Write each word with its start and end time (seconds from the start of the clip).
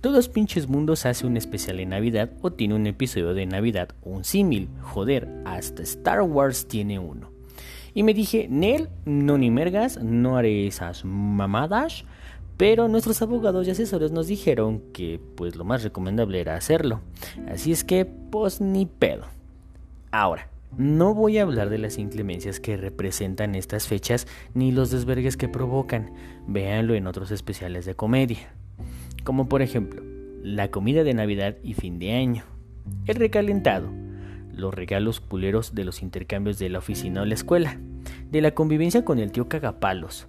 Todos 0.00 0.28
pinches 0.28 0.68
mundos 0.68 1.04
hace 1.04 1.26
un 1.26 1.36
especial 1.36 1.78
en 1.80 1.90
Navidad 1.90 2.30
o 2.40 2.50
tiene 2.52 2.74
un 2.74 2.86
episodio 2.86 3.34
de 3.34 3.44
Navidad 3.46 3.90
o 4.02 4.10
un 4.10 4.24
símil. 4.24 4.68
Joder, 4.80 5.28
hasta 5.44 5.82
Star 5.82 6.22
Wars 6.22 6.66
tiene 6.66 6.98
uno. 6.98 7.30
Y 7.92 8.02
me 8.02 8.14
dije, 8.14 8.46
Nel, 8.48 8.88
no 9.04 9.36
ni 9.36 9.50
mergas, 9.50 10.02
no 10.02 10.36
haré 10.36 10.66
esas 10.66 11.04
mamadas. 11.04 12.04
Pero 12.56 12.88
nuestros 12.88 13.20
abogados 13.22 13.66
y 13.66 13.70
asesores 13.70 14.12
nos 14.12 14.26
dijeron 14.26 14.82
que 14.92 15.20
pues 15.34 15.56
lo 15.56 15.64
más 15.64 15.82
recomendable 15.82 16.40
era 16.40 16.56
hacerlo. 16.56 17.00
Así 17.48 17.72
es 17.72 17.84
que 17.84 18.04
pues 18.04 18.60
ni 18.60 18.86
pedo. 18.86 19.24
Ahora, 20.10 20.48
no 20.76 21.14
voy 21.14 21.38
a 21.38 21.42
hablar 21.42 21.68
de 21.68 21.78
las 21.78 21.98
inclemencias 21.98 22.60
que 22.60 22.76
representan 22.76 23.54
estas 23.54 23.88
fechas 23.88 24.26
ni 24.54 24.72
los 24.72 24.90
desvergues 24.90 25.36
que 25.36 25.48
provocan. 25.48 26.12
Véanlo 26.46 26.94
en 26.94 27.06
otros 27.06 27.30
especiales 27.30 27.84
de 27.86 27.94
comedia. 27.94 28.52
Como 29.24 29.48
por 29.48 29.62
ejemplo, 29.62 30.02
la 30.42 30.70
comida 30.70 31.02
de 31.04 31.14
Navidad 31.14 31.56
y 31.62 31.74
fin 31.74 31.98
de 31.98 32.12
año. 32.12 32.44
El 33.06 33.16
recalentado. 33.16 33.90
Los 34.54 34.72
regalos 34.72 35.20
culeros 35.20 35.74
de 35.74 35.84
los 35.84 36.02
intercambios 36.02 36.58
de 36.58 36.68
la 36.68 36.78
oficina 36.78 37.22
o 37.22 37.24
la 37.24 37.34
escuela. 37.34 37.78
De 38.30 38.40
la 38.40 38.52
convivencia 38.52 39.04
con 39.04 39.18
el 39.18 39.32
tío 39.32 39.48
cagapalos. 39.48 40.28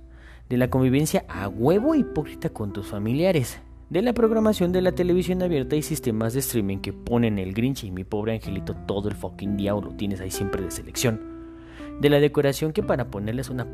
De 0.49 0.57
la 0.57 0.69
convivencia 0.69 1.23
a 1.29 1.47
huevo 1.47 1.95
hipócrita 1.95 2.49
con 2.49 2.73
tus 2.73 2.87
familiares 2.87 3.61
de 3.91 4.01
la 4.01 4.13
programación 4.13 4.71
de 4.71 4.81
la 4.81 4.93
televisión 4.93 5.43
abierta 5.43 5.75
y 5.75 5.81
sistemas 5.81 6.31
de 6.33 6.39
streaming 6.39 6.77
que 6.77 6.93
ponen 6.93 7.37
el 7.37 7.53
Grinch 7.53 7.83
y 7.83 7.91
mi 7.91 8.05
pobre 8.05 8.31
angelito 8.31 8.73
todo 8.73 9.09
el 9.09 9.15
fucking 9.15 9.57
día 9.57 9.75
o 9.75 9.81
lo 9.81 9.91
tienes 9.91 10.21
ahí 10.21 10.31
siempre 10.31 10.63
de 10.63 10.71
selección. 10.71 11.19
De 11.99 12.09
la 12.09 12.21
decoración 12.21 12.71
que 12.71 12.83
para 12.83 13.11
ponerles 13.11 13.49
una 13.49 13.67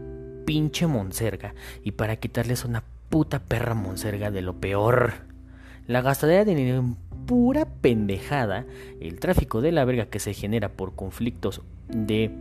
pinche 0.43 0.87
monserga 0.87 1.53
y 1.83 1.91
para 1.91 2.15
quitarles 2.15 2.65
una 2.65 2.83
puta 3.09 3.37
perra 3.37 3.75
monserga 3.75 4.31
de 4.31 4.41
lo 4.41 4.55
peor. 4.55 5.13
La 5.85 6.01
gastadera 6.01 6.45
de 6.45 6.55
dinero 6.55 6.79
en 6.79 6.95
pura 7.27 7.67
pendejada, 7.67 8.65
el 8.99 9.19
tráfico 9.19 9.61
de 9.61 9.71
la 9.71 9.85
verga 9.85 10.07
que 10.07 10.19
se 10.19 10.33
genera 10.33 10.69
por 10.69 10.95
conflictos 10.95 11.61
de 11.89 12.31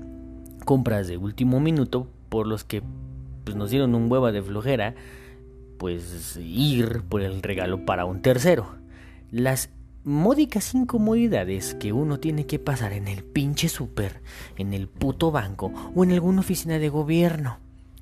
compras 0.65 1.09
de 1.09 1.19
último 1.19 1.61
minuto 1.61 2.09
por 2.31 2.47
los 2.47 2.65
que 2.65 2.83
pues, 3.45 3.55
nos 3.55 3.69
dieron 3.69 3.95
un 3.95 4.11
hueva 4.11 4.33
de 4.33 4.41
flojera 4.41 4.95
pues 5.79 6.37
ir 6.37 7.03
por 7.09 7.23
el 7.23 7.43
regalo 7.43 7.85
para 7.85 8.05
un 8.05 8.23
tercero. 8.23 8.77
Las 9.31 9.71
módicas 10.05 10.75
incomodidades 10.75 11.75
que 11.75 11.93
uno 11.93 12.21
tiene 12.21 12.47
que 12.47 12.61
pasar 12.61 12.93
en 12.93 13.09
el 13.09 13.25
pinche 13.25 13.69
súper, 13.69 14.23
en 14.57 14.73
el 14.73 14.87
puto 14.87 15.33
banco 15.33 15.73
o 15.95 16.05
en 16.05 16.13
alguna 16.13 16.41
oficina 16.41 16.79
de 16.79 16.89
gobierno. 16.89 17.59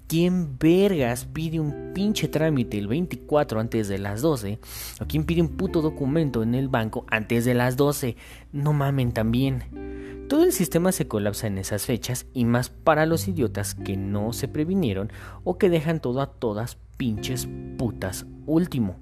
¿Quién 0.06 0.58
vergas 0.58 1.25
pide 1.25 1.61
un 1.61 1.92
pinche 1.94 2.28
trámite 2.28 2.77
el 2.77 2.89
24 2.89 3.58
antes 3.58 3.88
de 3.88 3.98
las 3.98 4.20
12? 4.20 4.59
¿O 5.00 5.06
quién 5.06 5.25
pide 5.25 5.41
un 5.41 5.56
puto 5.56 5.81
documento 5.81 6.42
en 6.42 6.55
el 6.55 6.69
banco 6.69 7.06
antes 7.09 7.47
de 7.47 7.55
las 7.55 7.78
12? 7.78 8.16
No 8.53 8.75
mamen 8.75 9.12
también. 9.12 9.94
Todo 10.28 10.44
el 10.44 10.53
sistema 10.53 10.91
se 10.92 11.06
colapsa 11.06 11.47
en 11.47 11.58
esas 11.58 11.84
fechas 11.84 12.27
y 12.33 12.44
más 12.44 12.70
para 12.70 13.05
los 13.05 13.28
idiotas 13.28 13.75
que 13.75 13.97
no 13.97 14.33
se 14.33 14.48
previnieron 14.48 15.12
o 15.44 15.58
que 15.58 15.69
dejan 15.69 16.00
todo 16.00 16.20
a 16.20 16.27
todas 16.27 16.78
pinches 16.97 17.48
putas 17.77 18.27
último. 18.47 18.97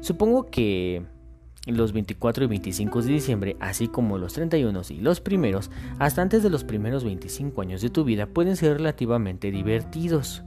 Supongo 0.00 0.46
que 0.46 1.04
los 1.66 1.92
24 1.92 2.44
y 2.44 2.46
25 2.46 3.02
de 3.02 3.12
diciembre, 3.12 3.56
así 3.60 3.88
como 3.88 4.18
los 4.18 4.34
31 4.34 4.82
y 4.90 5.00
los 5.00 5.20
primeros, 5.20 5.70
hasta 5.98 6.22
antes 6.22 6.42
de 6.42 6.50
los 6.50 6.64
primeros 6.64 7.04
25 7.04 7.60
años 7.60 7.82
de 7.82 7.90
tu 7.90 8.04
vida, 8.04 8.26
pueden 8.26 8.56
ser 8.56 8.76
relativamente 8.76 9.50
divertidos. 9.50 10.44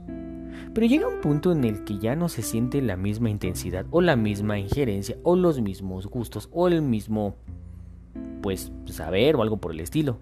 Pero 0.74 0.86
llega 0.86 1.08
un 1.08 1.20
punto 1.20 1.52
en 1.52 1.64
el 1.64 1.84
que 1.84 1.98
ya 1.98 2.16
no 2.16 2.28
se 2.28 2.42
siente 2.42 2.80
la 2.80 2.96
misma 2.96 3.30
intensidad 3.30 3.86
o 3.90 4.00
la 4.00 4.16
misma 4.16 4.58
injerencia 4.58 5.16
o 5.22 5.36
los 5.36 5.60
mismos 5.60 6.06
gustos 6.06 6.48
o 6.50 6.66
el 6.68 6.80
mismo, 6.80 7.36
pues, 8.42 8.72
saber 8.86 9.36
o 9.36 9.42
algo 9.42 9.58
por 9.58 9.72
el 9.72 9.80
estilo. 9.80 10.18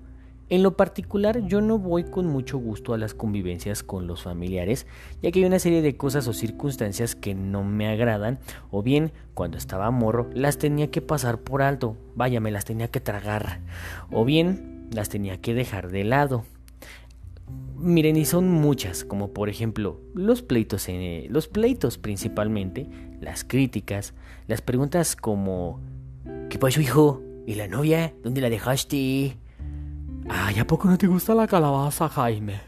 En 0.48 0.64
lo 0.64 0.76
particular, 0.76 1.46
yo 1.46 1.60
no 1.60 1.78
voy 1.78 2.02
con 2.02 2.26
mucho 2.26 2.58
gusto 2.58 2.92
a 2.92 2.98
las 2.98 3.14
convivencias 3.14 3.84
con 3.84 4.08
los 4.08 4.24
familiares, 4.24 4.84
ya 5.22 5.30
que 5.30 5.38
hay 5.38 5.44
una 5.44 5.60
serie 5.60 5.80
de 5.80 5.96
cosas 5.96 6.26
o 6.26 6.32
circunstancias 6.32 7.14
que 7.14 7.36
no 7.36 7.62
me 7.62 7.88
agradan, 7.88 8.40
o 8.72 8.82
bien, 8.82 9.12
cuando 9.34 9.58
estaba 9.58 9.92
morro, 9.92 10.28
las 10.34 10.58
tenía 10.58 10.90
que 10.90 11.02
pasar 11.02 11.38
por 11.38 11.62
alto, 11.62 11.96
vaya, 12.16 12.40
me 12.40 12.50
las 12.50 12.64
tenía 12.64 12.88
que 12.88 13.00
tragar, 13.00 13.60
o 14.10 14.24
bien, 14.24 14.88
las 14.92 15.08
tenía 15.08 15.40
que 15.40 15.54
dejar 15.54 15.92
de 15.92 16.02
lado. 16.02 16.42
Miren, 17.76 18.16
y 18.16 18.24
son 18.24 18.50
muchas, 18.50 19.04
como 19.04 19.32
por 19.32 19.48
ejemplo 19.48 20.00
los 20.14 20.42
pleitos, 20.42 20.88
en, 20.88 21.32
los 21.32 21.46
pleitos 21.46 21.96
principalmente, 21.96 22.88
las 23.20 23.44
críticas, 23.44 24.14
las 24.48 24.62
preguntas 24.62 25.14
como 25.14 25.80
¿Qué 26.50 26.58
pasó, 26.58 26.80
hijo? 26.80 27.22
¿Y 27.50 27.56
la 27.56 27.66
novia? 27.66 28.14
¿Dónde 28.22 28.40
la 28.40 28.48
dejaste? 28.48 29.36
Ay, 30.28 30.60
¿a 30.60 30.66
poco 30.68 30.86
no 30.86 30.96
te 30.96 31.08
gusta 31.08 31.34
la 31.34 31.48
calabaza, 31.48 32.08
Jaime? 32.08 32.60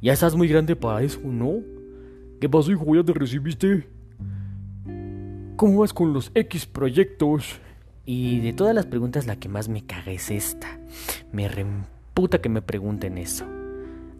Ya 0.00 0.14
estás 0.14 0.34
muy 0.34 0.48
grande 0.48 0.74
para 0.74 1.02
eso, 1.02 1.20
¿no? 1.22 1.56
¿Qué 2.40 2.48
pasó, 2.48 2.72
hijo? 2.72 2.96
¿Ya 2.96 3.04
te 3.04 3.12
recibiste? 3.12 3.86
¿Cómo 5.56 5.80
vas 5.80 5.92
con 5.92 6.14
los 6.14 6.32
X 6.34 6.64
proyectos? 6.64 7.60
Y 8.06 8.40
de 8.40 8.54
todas 8.54 8.74
las 8.74 8.86
preguntas, 8.86 9.26
la 9.26 9.36
que 9.36 9.50
más 9.50 9.68
me 9.68 9.84
caga 9.84 10.12
es 10.12 10.30
esta. 10.30 10.80
Me 11.30 11.46
remputa 11.48 12.40
que 12.40 12.48
me 12.48 12.62
pregunten 12.62 13.18
eso. 13.18 13.44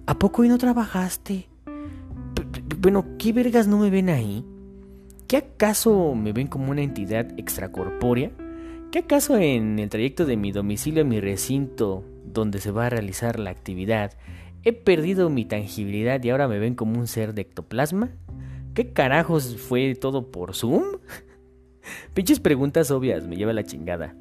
¿A 0.04 0.18
poco 0.18 0.42
hoy 0.42 0.50
no 0.50 0.58
trabajaste? 0.58 1.48
bueno, 2.80 3.06
¿qué 3.18 3.32
vergas 3.32 3.66
no 3.66 3.78
me 3.78 3.88
ven 3.88 4.10
ahí? 4.10 4.44
¿Qué 5.26 5.38
acaso 5.38 6.14
me 6.14 6.34
ven 6.34 6.48
como 6.48 6.70
una 6.70 6.82
entidad 6.82 7.32
extracorpórea? 7.38 8.30
¿Qué 8.90 8.98
acaso 8.98 9.36
en 9.36 9.78
el 9.78 9.88
trayecto 9.88 10.26
de 10.26 10.36
mi 10.36 10.50
domicilio 10.50 11.02
a 11.02 11.06
mi 11.06 11.20
recinto 11.20 12.02
donde 12.24 12.58
se 12.58 12.72
va 12.72 12.86
a 12.86 12.90
realizar 12.90 13.38
la 13.38 13.50
actividad, 13.50 14.14
he 14.64 14.72
perdido 14.72 15.30
mi 15.30 15.44
tangibilidad 15.44 16.20
y 16.24 16.30
ahora 16.30 16.48
me 16.48 16.58
ven 16.58 16.74
como 16.74 16.98
un 16.98 17.06
ser 17.06 17.32
de 17.32 17.42
ectoplasma? 17.42 18.10
¿Qué 18.74 18.92
carajos 18.92 19.56
fue 19.58 19.94
todo 19.94 20.32
por 20.32 20.56
Zoom? 20.56 20.82
Pinches 22.14 22.40
preguntas 22.40 22.90
obvias, 22.90 23.28
me 23.28 23.36
lleva 23.36 23.52
la 23.52 23.62
chingada. 23.62 24.16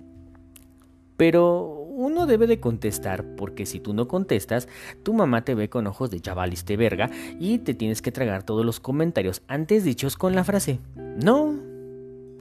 Pero 1.18 1.66
uno 1.66 2.28
debe 2.28 2.46
de 2.46 2.60
contestar, 2.60 3.26
porque 3.38 3.66
si 3.66 3.80
tú 3.80 3.96
no 3.96 4.08
contestas, 4.08 4.68
tu 5.02 5.16
mamá 5.16 5.44
te 5.46 5.56
ve 5.56 5.70
con 5.70 5.88
ojos 5.88 6.12
de 6.12 6.20
chavaliste 6.20 6.78
verga 6.78 7.10
y 7.40 7.58
te 7.58 7.74
tienes 7.74 8.04
que 8.04 8.12
tragar 8.12 8.44
todos 8.44 8.64
los 8.64 8.80
comentarios 8.80 9.42
antes 9.48 9.84
dichos 9.84 10.16
con 10.16 10.36
la 10.36 10.44
frase, 10.44 10.80
no, 10.96 11.56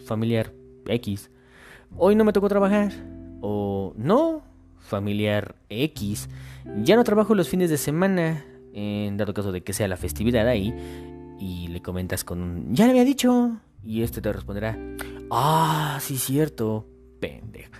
familiar 0.05 0.53
X, 0.87 1.31
hoy 1.97 2.15
no 2.15 2.25
me 2.25 2.33
tocó 2.33 2.49
trabajar, 2.49 2.93
o 3.41 3.93
no, 3.97 4.43
familiar 4.79 5.57
X, 5.69 6.29
ya 6.83 6.97
no 6.97 7.05
trabajo 7.05 7.35
los 7.35 7.49
fines 7.49 7.71
de 7.71 7.77
semana, 7.77 8.45
en 8.73 9.17
dado 9.17 9.35
caso 9.35 9.53
de 9.53 9.63
que 9.63 9.73
sea 9.73 9.89
la 9.89 9.97
festividad 9.97 10.47
ahí, 10.47 10.75
y 11.39 11.69
le 11.69 11.83
comentas 11.83 12.25
con 12.25 12.43
un, 12.43 12.75
ya 12.75 12.85
le 12.85 12.91
había 12.91 13.05
dicho, 13.05 13.59
y 13.85 14.03
este 14.03 14.21
te 14.21 14.33
responderá, 14.33 14.79
ah, 15.31 15.99
sí, 16.01 16.17
cierto, 16.17 16.87
pendejo. 17.21 17.71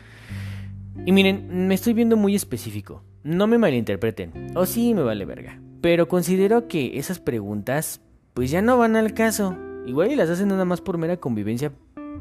Y 1.05 1.13
miren, 1.13 1.69
me 1.69 1.75
estoy 1.75 1.93
viendo 1.93 2.17
muy 2.17 2.35
específico, 2.35 3.03
no 3.23 3.47
me 3.47 3.59
malinterpreten, 3.59 4.57
o 4.57 4.67
sí 4.67 4.95
me 4.95 5.03
vale 5.03 5.25
verga, 5.25 5.61
pero 5.81 6.09
considero 6.09 6.69
que 6.69 6.99
esas 6.99 7.21
preguntas, 7.21 8.01
pues 8.35 8.51
ya 8.51 8.63
no 8.63 8.79
van 8.79 8.97
al 8.97 9.15
caso, 9.15 9.57
igual 9.87 10.11
y 10.11 10.17
las 10.17 10.31
hacen 10.31 10.49
nada 10.49 10.65
más 10.65 10.81
por 10.81 10.99
mera 10.99 11.17
convivencia, 11.19 11.73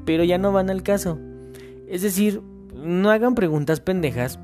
pero 0.05 0.23
ya 0.23 0.37
no 0.37 0.51
van 0.51 0.69
al 0.69 0.83
caso. 0.83 1.19
Es 1.87 2.01
decir, 2.01 2.41
no 2.75 3.09
hagan 3.09 3.33
preguntas 3.33 3.79
pendejas 3.79 4.39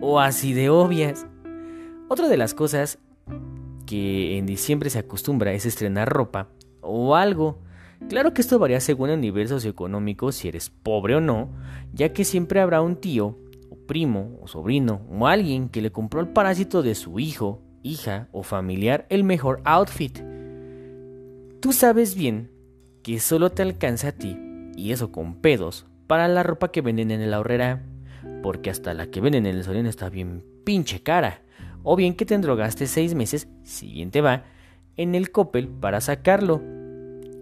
o 0.00 0.20
así 0.20 0.52
de 0.52 0.68
obvias. 0.68 1.26
Otra 2.08 2.28
de 2.28 2.36
las 2.36 2.52
cosas 2.54 2.98
que 3.86 4.36
en 4.38 4.46
diciembre 4.46 4.90
se 4.90 4.98
acostumbra 4.98 5.52
es 5.52 5.66
estrenar 5.66 6.08
ropa 6.08 6.48
o 6.80 7.16
algo. 7.16 7.58
Claro 8.08 8.34
que 8.34 8.42
esto 8.42 8.58
varía 8.58 8.80
según 8.80 9.10
el 9.10 9.20
nivel 9.20 9.48
socioeconómico, 9.48 10.30
si 10.30 10.48
eres 10.48 10.68
pobre 10.68 11.16
o 11.16 11.20
no, 11.20 11.48
ya 11.92 12.12
que 12.12 12.24
siempre 12.24 12.60
habrá 12.60 12.82
un 12.82 12.96
tío, 12.96 13.38
o 13.70 13.76
primo, 13.86 14.38
o 14.42 14.46
sobrino, 14.46 15.00
o 15.10 15.26
alguien 15.26 15.70
que 15.70 15.80
le 15.80 15.90
compró 15.90 16.20
al 16.20 16.32
parásito 16.32 16.82
de 16.82 16.94
su 16.94 17.18
hijo, 17.18 17.62
hija 17.82 18.28
o 18.32 18.42
familiar 18.42 19.06
el 19.08 19.24
mejor 19.24 19.62
outfit. 19.64 20.18
Tú 21.60 21.72
sabes 21.72 22.14
bien 22.14 22.50
que 23.02 23.20
solo 23.20 23.52
te 23.52 23.62
alcanza 23.62 24.08
a 24.08 24.12
ti, 24.12 24.36
y 24.76 24.92
eso 24.92 25.10
con 25.10 25.36
pedos, 25.36 25.86
para 26.06 26.28
la 26.28 26.42
ropa 26.42 26.70
que 26.70 26.80
venden 26.80 27.10
en 27.10 27.20
el 27.20 27.34
ahorrera 27.34 27.82
porque 28.42 28.70
hasta 28.70 28.92
la 28.94 29.06
que 29.06 29.20
ven 29.20 29.34
en 29.34 29.46
el 29.46 29.64
Soriana 29.64 29.88
está 29.88 30.10
bien 30.10 30.44
pinche 30.64 31.02
cara. 31.02 31.40
O 31.82 31.96
bien 31.96 32.14
que 32.14 32.26
te 32.26 32.34
endrogaste 32.34 32.86
seis 32.86 33.14
meses, 33.14 33.48
si 33.62 33.92
bien 33.92 34.10
te 34.10 34.20
va, 34.20 34.44
en 34.96 35.14
el 35.14 35.30
Coppel 35.30 35.68
para 35.68 36.00
sacarlo. 36.00 36.62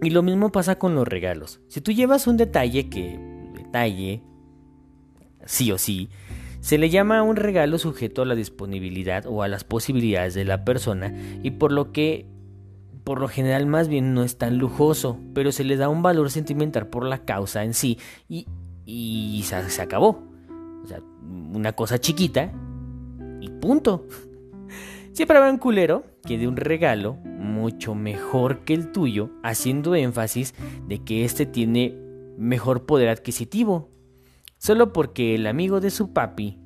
Y 0.01 0.09
lo 0.09 0.21
mismo 0.21 0.51
pasa 0.51 0.77
con 0.77 0.95
los 0.95 1.07
regalos. 1.07 1.61
Si 1.67 1.81
tú 1.81 1.91
llevas 1.91 2.27
un 2.27 2.37
detalle 2.37 2.89
que, 2.89 3.19
detalle, 3.53 4.21
sí 5.45 5.71
o 5.71 5.77
sí, 5.77 6.09
se 6.59 6.77
le 6.77 6.89
llama 6.89 7.21
un 7.23 7.35
regalo 7.35 7.77
sujeto 7.77 8.21
a 8.21 8.25
la 8.25 8.35
disponibilidad 8.35 9.25
o 9.27 9.43
a 9.43 9.47
las 9.49 9.63
posibilidades 9.63 10.33
de 10.33 10.45
la 10.45 10.63
persona 10.63 11.13
y 11.41 11.51
por 11.51 11.73
lo 11.73 11.91
que 11.91 12.25
por 13.03 13.19
lo 13.19 13.27
general 13.27 13.65
más 13.65 13.87
bien 13.87 14.13
no 14.13 14.23
es 14.23 14.37
tan 14.37 14.57
lujoso, 14.57 15.19
pero 15.33 15.51
se 15.51 15.63
le 15.63 15.77
da 15.77 15.89
un 15.89 16.01
valor 16.01 16.31
sentimental 16.31 16.87
por 16.87 17.05
la 17.05 17.19
causa 17.19 17.63
en 17.63 17.73
sí 17.73 17.97
y, 18.27 18.47
y 18.85 19.43
se, 19.43 19.69
se 19.69 19.81
acabó. 19.81 20.23
O 20.83 20.87
sea, 20.87 20.99
una 21.53 21.73
cosa 21.73 21.99
chiquita 21.99 22.51
y 23.41 23.49
punto. 23.49 24.07
Siempre 25.13 25.37
habrá 25.37 25.51
un 25.51 25.57
culero 25.57 26.03
que 26.25 26.37
dé 26.37 26.47
un 26.47 26.57
regalo 26.57 27.15
mucho 27.23 27.93
mejor 27.93 28.63
que 28.63 28.73
el 28.73 28.91
tuyo, 28.91 29.29
haciendo 29.43 29.95
énfasis 29.95 30.55
de 30.87 31.03
que 31.03 31.25
este 31.25 31.45
tiene 31.45 31.95
mejor 32.37 32.85
poder 32.85 33.09
adquisitivo, 33.09 33.91
solo 34.57 34.93
porque 34.93 35.35
el 35.35 35.45
amigo 35.45 35.81
de 35.81 35.91
su 35.91 36.13
papi 36.13 36.57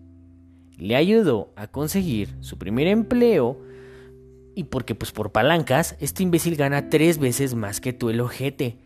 le 0.78 0.95
ayudó 0.95 1.51
a 1.56 1.68
conseguir 1.68 2.36
su 2.39 2.57
primer 2.57 2.88
empleo 2.88 3.60
y 4.57 4.63
porque 4.63 4.95
pues 4.95 5.12
por 5.12 5.31
palancas 5.31 5.95
este 6.00 6.24
imbécil 6.24 6.56
gana 6.56 6.89
tres 6.89 7.19
veces 7.19 7.54
más 7.54 7.80
que 7.80 7.94
tú 7.94 8.09
el 8.09 8.19
ojete. 8.19 8.80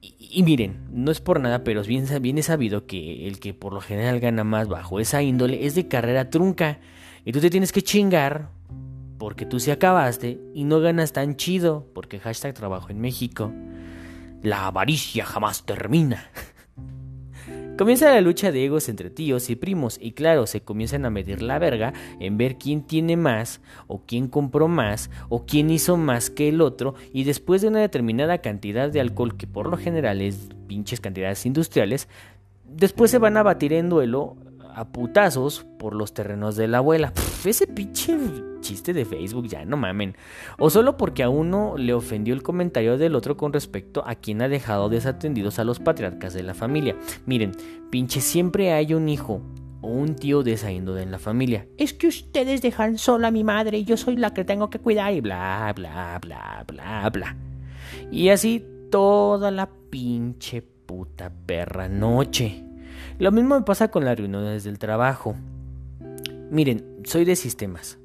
Y, 0.00 0.42
miren, 0.42 0.84
no 0.90 1.12
es 1.12 1.20
por 1.20 1.38
nada, 1.38 1.62
pero 1.62 1.80
es 1.80 1.86
bien, 1.86 2.06
bien 2.20 2.42
sabido 2.42 2.86
que 2.86 3.28
el 3.28 3.38
que 3.38 3.54
por 3.54 3.72
lo 3.72 3.80
general 3.80 4.18
gana 4.18 4.42
más 4.42 4.66
bajo 4.66 4.98
esa 4.98 5.22
índole 5.22 5.64
es 5.64 5.76
de 5.76 5.86
carrera 5.86 6.28
trunca. 6.28 6.80
Y 7.24 7.30
tú 7.30 7.38
te 7.40 7.50
tienes 7.50 7.70
que 7.70 7.82
chingar 7.82 8.50
porque 9.16 9.46
tú 9.46 9.60
se 9.60 9.70
acabaste 9.70 10.40
y 10.54 10.64
no 10.64 10.80
ganas 10.80 11.12
tan 11.12 11.36
chido 11.36 11.86
porque 11.94 12.18
hashtag 12.18 12.54
trabajo 12.54 12.90
en 12.90 13.00
México. 13.00 13.52
La 14.42 14.66
avaricia 14.66 15.24
jamás 15.24 15.64
termina. 15.64 16.30
Comienza 17.76 18.08
la 18.08 18.22
lucha 18.22 18.52
de 18.52 18.64
egos 18.64 18.88
entre 18.88 19.10
tíos 19.10 19.50
y 19.50 19.54
primos 19.54 19.98
y 20.00 20.12
claro, 20.12 20.46
se 20.46 20.62
comienzan 20.62 21.04
a 21.04 21.10
medir 21.10 21.42
la 21.42 21.58
verga 21.58 21.92
en 22.20 22.38
ver 22.38 22.56
quién 22.56 22.80
tiene 22.82 23.18
más 23.18 23.60
o 23.86 24.00
quién 24.06 24.28
compró 24.28 24.66
más 24.66 25.10
o 25.28 25.44
quién 25.44 25.68
hizo 25.68 25.98
más 25.98 26.30
que 26.30 26.48
el 26.48 26.62
otro 26.62 26.94
y 27.12 27.24
después 27.24 27.60
de 27.60 27.68
una 27.68 27.80
determinada 27.80 28.38
cantidad 28.38 28.90
de 28.90 29.00
alcohol 29.02 29.36
que 29.36 29.46
por 29.46 29.68
lo 29.68 29.76
general 29.76 30.22
es 30.22 30.48
pinches 30.66 31.00
cantidades 31.00 31.44
industriales, 31.44 32.08
después 32.64 33.10
se 33.10 33.18
van 33.18 33.36
a 33.36 33.42
batir 33.42 33.74
en 33.74 33.90
duelo 33.90 34.38
a 34.76 34.84
putazos 34.84 35.64
por 35.78 35.94
los 35.94 36.12
terrenos 36.12 36.54
de 36.54 36.68
la 36.68 36.78
abuela. 36.78 37.12
ese 37.46 37.66
pinche 37.66 38.14
chiste 38.60 38.92
de 38.92 39.06
Facebook, 39.06 39.48
ya 39.48 39.64
no 39.64 39.78
mamen. 39.78 40.14
O 40.58 40.68
solo 40.68 40.98
porque 40.98 41.22
a 41.22 41.30
uno 41.30 41.76
le 41.78 41.94
ofendió 41.94 42.34
el 42.34 42.42
comentario 42.42 42.98
del 42.98 43.14
otro 43.14 43.38
con 43.38 43.54
respecto 43.54 44.04
a 44.06 44.16
quien 44.16 44.42
ha 44.42 44.48
dejado 44.48 44.90
desatendidos 44.90 45.58
a 45.58 45.64
los 45.64 45.80
patriarcas 45.80 46.34
de 46.34 46.42
la 46.42 46.52
familia. 46.52 46.94
Miren, 47.24 47.52
pinche 47.90 48.20
siempre 48.20 48.72
hay 48.74 48.92
un 48.92 49.08
hijo 49.08 49.40
o 49.80 49.88
un 49.88 50.14
tío 50.14 50.42
de 50.42 50.52
esa 50.52 50.70
índole 50.70 51.00
en 51.00 51.10
la 51.10 51.18
familia. 51.18 51.66
Es 51.78 51.94
que 51.94 52.08
ustedes 52.08 52.60
dejan 52.60 52.98
sola 52.98 53.28
a 53.28 53.30
mi 53.30 53.44
madre 53.44 53.78
y 53.78 53.84
yo 53.84 53.96
soy 53.96 54.16
la 54.16 54.34
que 54.34 54.44
tengo 54.44 54.68
que 54.68 54.78
cuidar 54.78 55.14
y 55.14 55.22
bla, 55.22 55.72
bla, 55.74 56.18
bla, 56.20 56.64
bla, 56.68 57.08
bla. 57.08 57.36
Y 58.12 58.28
así 58.28 58.62
toda 58.90 59.50
la 59.50 59.70
pinche 59.88 60.60
puta 60.60 61.32
perra 61.46 61.88
noche. 61.88 62.62
Lo 63.18 63.32
mismo 63.32 63.54
me 63.54 63.64
pasa 63.64 63.88
con 63.88 64.04
las 64.04 64.18
reuniones 64.18 64.64
del 64.64 64.78
trabajo. 64.78 65.34
Miren, 66.50 66.84
soy 67.04 67.24
de 67.24 67.34
sistemas, 67.34 67.98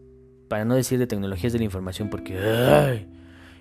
para 0.48 0.64
no 0.64 0.76
decir 0.76 1.00
de 1.00 1.08
tecnologías 1.08 1.52
de 1.52 1.60
la 1.60 1.66
información 1.66 2.10
porque... 2.10 3.06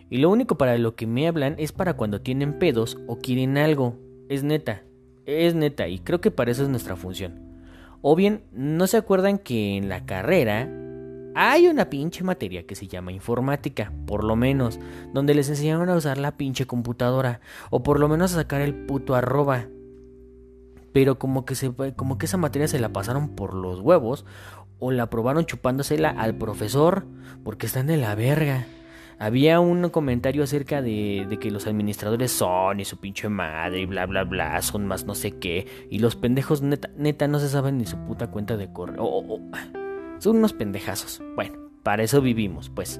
Y 0.08 0.18
lo 0.18 0.30
único 0.30 0.56
para 0.56 0.78
lo 0.78 0.94
que 0.94 1.06
me 1.06 1.26
hablan 1.26 1.56
es 1.58 1.72
para 1.72 1.94
cuando 1.94 2.20
tienen 2.20 2.58
pedos 2.58 2.98
o 3.08 3.18
quieren 3.18 3.58
algo. 3.58 3.96
Es 4.28 4.44
neta, 4.44 4.82
es 5.26 5.56
neta 5.56 5.88
y 5.88 5.98
creo 5.98 6.20
que 6.20 6.30
para 6.30 6.52
eso 6.52 6.62
es 6.62 6.68
nuestra 6.68 6.94
función. 6.94 7.40
O 8.00 8.14
bien, 8.14 8.44
¿no 8.52 8.86
se 8.86 8.96
acuerdan 8.96 9.38
que 9.38 9.76
en 9.76 9.88
la 9.88 10.06
carrera 10.06 10.68
hay 11.34 11.66
una 11.66 11.90
pinche 11.90 12.22
materia 12.22 12.64
que 12.64 12.76
se 12.76 12.86
llama 12.86 13.12
informática, 13.12 13.92
por 14.06 14.22
lo 14.22 14.36
menos, 14.36 14.78
donde 15.12 15.34
les 15.34 15.48
enseñaron 15.48 15.88
a 15.88 15.96
usar 15.96 16.16
la 16.18 16.36
pinche 16.36 16.66
computadora, 16.66 17.40
o 17.70 17.82
por 17.82 17.98
lo 18.00 18.08
menos 18.08 18.32
a 18.32 18.36
sacar 18.36 18.60
el 18.60 18.74
puto 18.74 19.14
arroba, 19.14 19.66
pero 20.92 21.18
como 21.18 21.44
que, 21.44 21.54
se, 21.54 21.72
como 21.96 22.18
que 22.18 22.26
esa 22.26 22.36
materia 22.36 22.68
se 22.68 22.80
la 22.80 22.92
pasaron 22.92 23.30
por 23.30 23.54
los 23.54 23.80
huevos 23.80 24.24
o 24.78 24.90
la 24.90 25.08
probaron 25.10 25.44
chupándosela 25.44 26.10
al 26.10 26.34
profesor 26.34 27.06
porque 27.44 27.66
están 27.66 27.86
de 27.86 27.96
la 27.96 28.14
verga. 28.14 28.66
Había 29.18 29.60
un 29.60 29.90
comentario 29.90 30.42
acerca 30.42 30.80
de, 30.80 31.38
que 31.40 31.50
los 31.50 31.66
administradores 31.66 32.32
son 32.32 32.80
y 32.80 32.86
su 32.86 32.98
pinche 32.98 33.28
madre 33.28 33.80
y 33.80 33.86
bla 33.86 34.06
bla 34.06 34.24
bla, 34.24 34.60
son 34.62 34.86
más 34.86 35.04
no 35.04 35.14
sé 35.14 35.32
qué. 35.32 35.66
Y 35.90 35.98
los 35.98 36.16
pendejos 36.16 36.62
neta, 36.62 36.88
neta 36.96 37.28
no 37.28 37.38
se 37.38 37.50
saben 37.50 37.76
ni 37.76 37.84
su 37.84 37.98
puta 37.98 38.30
cuenta 38.30 38.56
de 38.56 38.72
correo. 38.72 39.38
son 40.18 40.36
unos 40.38 40.54
pendejazos. 40.54 41.22
Bueno, 41.36 41.70
para 41.82 42.02
eso 42.02 42.22
vivimos, 42.22 42.70
pues. 42.70 42.98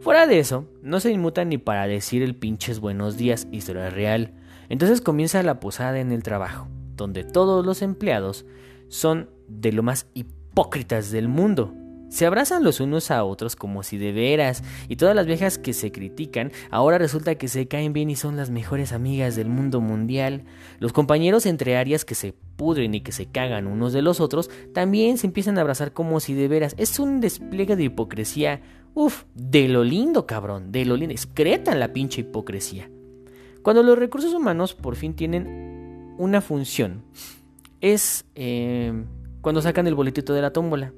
Fuera 0.00 0.26
de 0.26 0.38
eso, 0.38 0.66
no 0.82 1.00
se 1.00 1.10
inmutan 1.10 1.48
ni 1.48 1.56
para 1.56 1.86
decir 1.86 2.22
el 2.22 2.36
pinches 2.36 2.78
buenos 2.78 3.16
días, 3.16 3.48
historia 3.50 3.88
real. 3.88 4.34
Entonces 4.68 5.00
comienza 5.00 5.42
la 5.42 5.58
posada 5.58 6.00
en 6.00 6.12
el 6.12 6.22
trabajo 6.22 6.68
donde 7.00 7.24
todos 7.24 7.66
los 7.66 7.82
empleados 7.82 8.44
son 8.88 9.30
de 9.48 9.72
lo 9.72 9.82
más 9.82 10.06
hipócritas 10.14 11.10
del 11.10 11.28
mundo. 11.28 11.74
Se 12.10 12.26
abrazan 12.26 12.64
los 12.64 12.80
unos 12.80 13.12
a 13.12 13.22
otros 13.22 13.54
como 13.54 13.84
si 13.84 13.96
de 13.96 14.10
veras, 14.10 14.64
y 14.88 14.96
todas 14.96 15.14
las 15.14 15.26
viejas 15.26 15.58
que 15.58 15.72
se 15.72 15.92
critican 15.92 16.50
ahora 16.70 16.98
resulta 16.98 17.36
que 17.36 17.46
se 17.46 17.68
caen 17.68 17.92
bien 17.92 18.10
y 18.10 18.16
son 18.16 18.36
las 18.36 18.50
mejores 18.50 18.92
amigas 18.92 19.36
del 19.36 19.48
mundo 19.48 19.80
mundial. 19.80 20.42
Los 20.80 20.92
compañeros 20.92 21.46
entre 21.46 21.76
áreas 21.76 22.04
que 22.04 22.16
se 22.16 22.34
pudren 22.56 22.94
y 22.94 23.00
que 23.00 23.12
se 23.12 23.26
cagan 23.26 23.68
unos 23.68 23.92
de 23.92 24.02
los 24.02 24.20
otros 24.20 24.50
también 24.74 25.18
se 25.18 25.28
empiezan 25.28 25.56
a 25.56 25.60
abrazar 25.60 25.92
como 25.92 26.18
si 26.18 26.34
de 26.34 26.48
veras. 26.48 26.74
Es 26.78 26.98
un 26.98 27.20
despliegue 27.20 27.76
de 27.76 27.84
hipocresía. 27.84 28.60
Uf, 28.92 29.22
de 29.34 29.68
lo 29.68 29.84
lindo, 29.84 30.26
cabrón, 30.26 30.72
de 30.72 30.84
lo 30.84 30.96
lindo. 30.96 31.12
Excretan 31.12 31.78
la 31.78 31.92
pinche 31.92 32.22
hipocresía. 32.22 32.90
Cuando 33.62 33.84
los 33.84 33.96
recursos 33.96 34.34
humanos 34.34 34.74
por 34.74 34.96
fin 34.96 35.14
tienen 35.14 35.79
una 36.20 36.42
función 36.42 37.02
es 37.80 38.26
eh, 38.34 38.92
cuando 39.40 39.62
sacan 39.62 39.86
el 39.86 39.94
boletito 39.94 40.34
de 40.34 40.42
la 40.42 40.52
tómbola. 40.52 40.92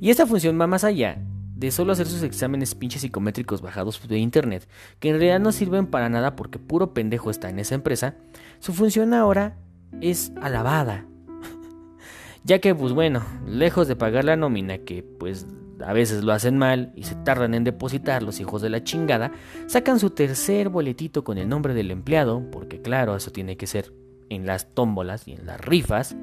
Y 0.00 0.10
esta 0.10 0.26
función 0.26 0.58
va 0.58 0.66
más 0.66 0.84
allá 0.84 1.18
de 1.56 1.70
solo 1.70 1.92
hacer 1.92 2.06
sus 2.06 2.22
exámenes 2.22 2.74
pinches 2.74 3.00
psicométricos 3.02 3.60
bajados 3.60 4.00
de 4.06 4.18
internet, 4.18 4.68
que 5.00 5.08
en 5.08 5.16
realidad 5.16 5.40
no 5.40 5.52
sirven 5.52 5.86
para 5.86 6.08
nada 6.08 6.36
porque 6.36 6.58
puro 6.58 6.94
pendejo 6.94 7.30
está 7.30 7.50
en 7.50 7.58
esa 7.58 7.74
empresa, 7.74 8.14
su 8.60 8.72
función 8.72 9.14
ahora 9.14 9.56
es 10.00 10.32
alabada. 10.40 11.06
ya 12.44 12.60
que, 12.60 12.74
pues 12.74 12.92
bueno, 12.92 13.24
lejos 13.46 13.88
de 13.88 13.96
pagar 13.96 14.24
la 14.24 14.36
nómina, 14.36 14.78
que 14.78 15.02
pues 15.02 15.46
a 15.84 15.92
veces 15.92 16.22
lo 16.22 16.32
hacen 16.32 16.56
mal 16.56 16.92
y 16.94 17.02
se 17.02 17.16
tardan 17.16 17.54
en 17.54 17.64
depositar 17.64 18.22
los 18.22 18.38
hijos 18.38 18.62
de 18.62 18.70
la 18.70 18.84
chingada, 18.84 19.32
sacan 19.66 19.98
su 19.98 20.10
tercer 20.10 20.68
boletito 20.68 21.24
con 21.24 21.36
el 21.36 21.48
nombre 21.48 21.74
del 21.74 21.90
empleado, 21.90 22.48
porque 22.52 22.80
claro, 22.80 23.16
eso 23.16 23.32
tiene 23.32 23.56
que 23.56 23.66
ser 23.66 23.92
en 24.30 24.46
las 24.46 24.74
tómbolas 24.74 25.26
y 25.28 25.32
en 25.32 25.46
las 25.46 25.60
rifas. 25.60 26.16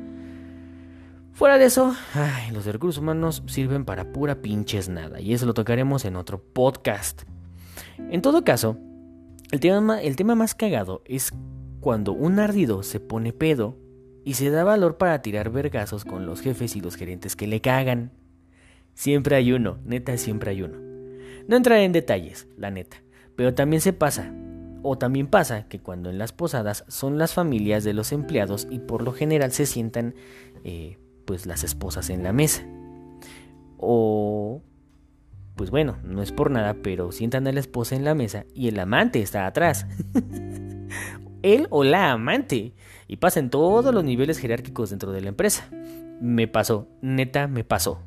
Fuera 1.33 1.57
de 1.57 1.65
eso, 1.65 1.95
los 2.51 2.65
recursos 2.65 3.01
humanos 3.01 3.43
sirven 3.47 3.85
para 3.85 4.11
pura 4.11 4.41
pinches 4.41 4.87
nada, 4.87 5.19
y 5.19 5.33
eso 5.33 5.45
lo 5.45 5.53
tocaremos 5.53 6.05
en 6.05 6.15
otro 6.15 6.43
podcast. 6.43 7.23
En 7.97 8.21
todo 8.21 8.43
caso, 8.43 8.77
el 9.51 9.59
tema, 9.59 10.01
el 10.01 10.15
tema 10.15 10.35
más 10.35 10.53
cagado 10.53 11.01
es 11.05 11.31
cuando 11.79 12.13
un 12.13 12.39
ardido 12.39 12.83
se 12.83 12.99
pone 12.99 13.33
pedo 13.33 13.77
y 14.23 14.35
se 14.35 14.49
da 14.49 14.63
valor 14.63 14.97
para 14.97 15.21
tirar 15.21 15.49
vergazos 15.49 16.05
con 16.05 16.25
los 16.25 16.41
jefes 16.41 16.75
y 16.75 16.81
los 16.81 16.95
gerentes 16.95 17.35
que 17.35 17.47
le 17.47 17.61
cagan. 17.61 18.11
Siempre 18.93 19.35
hay 19.35 19.51
uno, 19.51 19.79
neta, 19.85 20.17
siempre 20.17 20.51
hay 20.51 20.61
uno. 20.61 20.77
No 21.47 21.55
entraré 21.57 21.83
en 21.83 21.91
detalles, 21.91 22.47
la 22.57 22.71
neta, 22.71 22.97
pero 23.35 23.53
también 23.53 23.81
se 23.81 23.91
pasa, 23.91 24.31
o 24.83 24.97
también 24.97 25.27
pasa 25.27 25.67
que 25.67 25.79
cuando 25.79 26.09
en 26.09 26.17
las 26.17 26.33
posadas 26.33 26.85
son 26.87 27.17
las 27.17 27.33
familias 27.33 27.83
de 27.83 27.93
los 27.93 28.11
empleados 28.11 28.67
y 28.69 28.79
por 28.79 29.01
lo 29.01 29.13
general 29.13 29.51
se 29.51 29.65
sientan 29.65 30.13
eh, 30.63 30.99
pues 31.25 31.45
las 31.45 31.63
esposas 31.63 32.09
en 32.09 32.23
la 32.23 32.33
mesa. 32.33 32.63
O 33.77 34.61
pues 35.55 35.69
bueno, 35.69 35.97
no 36.03 36.21
es 36.21 36.31
por 36.31 36.51
nada, 36.51 36.77
pero 36.81 37.11
sientan 37.11 37.47
a 37.47 37.51
la 37.51 37.59
esposa 37.59 37.95
en 37.95 38.03
la 38.03 38.15
mesa 38.15 38.45
y 38.53 38.67
el 38.67 38.79
amante 38.79 39.21
está 39.21 39.45
atrás. 39.45 39.85
Él 41.41 41.67
o 41.69 41.83
la 41.83 42.11
amante. 42.11 42.73
Y 43.07 43.17
pasa 43.17 43.39
en 43.39 43.49
todos 43.49 43.93
los 43.93 44.03
niveles 44.03 44.39
jerárquicos 44.39 44.89
dentro 44.89 45.11
de 45.11 45.21
la 45.21 45.29
empresa. 45.29 45.69
Me 46.21 46.47
pasó, 46.47 46.87
neta, 47.01 47.47
me 47.47 47.63
pasó. 47.63 47.99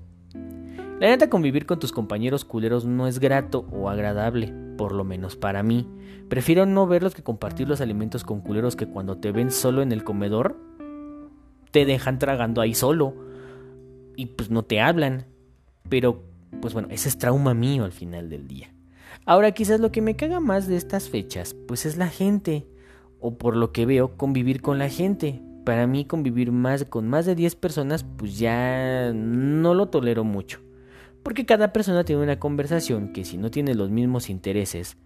La 0.99 1.09
neta 1.09 1.29
convivir 1.29 1.67
con 1.67 1.79
tus 1.79 1.93
compañeros 1.93 2.47
culeros 2.47 2.87
no 2.87 3.07
es 3.07 3.19
grato 3.19 3.67
o 3.71 3.91
agradable 3.91 4.55
por 4.79 4.93
lo 4.93 5.05
menos 5.05 5.37
para 5.37 5.63
mí. 5.63 5.87
Prefiero 6.31 6.65
no 6.65 6.87
verlos 6.87 7.15
que 7.15 7.23
compartir 7.23 7.69
los 7.69 7.83
alimentos 7.83 8.25
con 8.25 8.41
culeros 8.41 8.77
que 8.77 8.87
cuando 8.87 9.19
te 9.19 9.31
ven 9.31 9.51
solo 9.51 9.83
en 9.83 9.93
el 9.93 10.05
comedor 10.05 10.57
te 11.71 11.85
dejan 11.85 12.19
tragando 12.19 12.63
ahí 12.63 12.75
solo 12.75 13.15
y 14.17 14.27
pues 14.27 14.51
no 14.51 14.63
te 14.63 14.81
hablan. 14.81 15.27
Pero 15.91 16.23
pues 16.63 16.73
bueno, 16.73 16.89
ese 16.91 17.11
es 17.11 17.19
trauma 17.19 17.53
mío 17.53 17.85
al 17.85 17.93
final 17.93 18.31
del 18.31 18.49
día. 18.49 18.73
Ahora 19.27 19.53
quizás 19.53 19.81
lo 19.81 19.93
que 19.93 20.01
me 20.01 20.17
caga 20.17 20.41
más 20.41 20.67
de 20.67 20.77
estas 20.77 21.11
fechas 21.11 21.55
pues 21.69 21.85
es 21.85 21.99
la 21.99 22.09
gente 22.09 22.67
o 23.21 23.37
por 23.37 23.55
lo 23.55 23.71
que 23.71 23.85
veo 23.85 24.17
convivir 24.17 24.63
con 24.63 24.79
la 24.79 24.89
gente. 24.89 25.43
Para 25.67 25.87
mí 25.87 26.07
convivir 26.07 26.53
más 26.53 26.87
con 26.87 27.07
más 27.07 27.27
de 27.27 27.35
10 27.35 27.55
personas 27.57 28.03
pues 28.03 28.39
ya 28.39 29.13
no 29.13 29.75
lo 29.75 29.89
tolero 29.89 30.25
mucho 30.25 30.66
porque 31.27 31.45
cada 31.45 31.73
persona 31.73 32.05
tiene 32.05 32.23
una 32.23 32.39
conversación 32.39 33.13
que 33.13 33.25
si 33.25 33.37
no 33.37 33.51
tiene 33.51 33.75
los 33.75 33.91
mismos 33.91 34.31
intereses, 34.31 34.97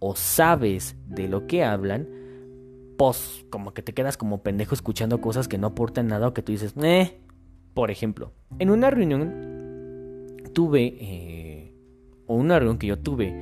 o 0.00 0.16
sabes 0.16 0.96
de 1.06 1.28
lo 1.28 1.46
que 1.46 1.62
hablan, 1.62 2.08
pues 2.98 3.44
como 3.48 3.72
que 3.72 3.80
te 3.80 3.94
quedas 3.94 4.16
como 4.16 4.42
pendejo 4.42 4.74
escuchando 4.74 5.20
cosas 5.20 5.46
que 5.46 5.58
no 5.58 5.68
aportan 5.68 6.08
nada 6.08 6.26
o 6.26 6.34
que 6.34 6.42
tú 6.42 6.50
dices, 6.50 6.74
eh. 6.82 7.20
Por 7.74 7.92
ejemplo, 7.92 8.32
en 8.58 8.70
una 8.70 8.90
reunión 8.90 10.34
tuve, 10.52 10.96
eh, 11.00 11.72
o 12.26 12.34
una 12.34 12.58
reunión 12.58 12.78
que 12.78 12.88
yo 12.88 12.98
tuve 12.98 13.32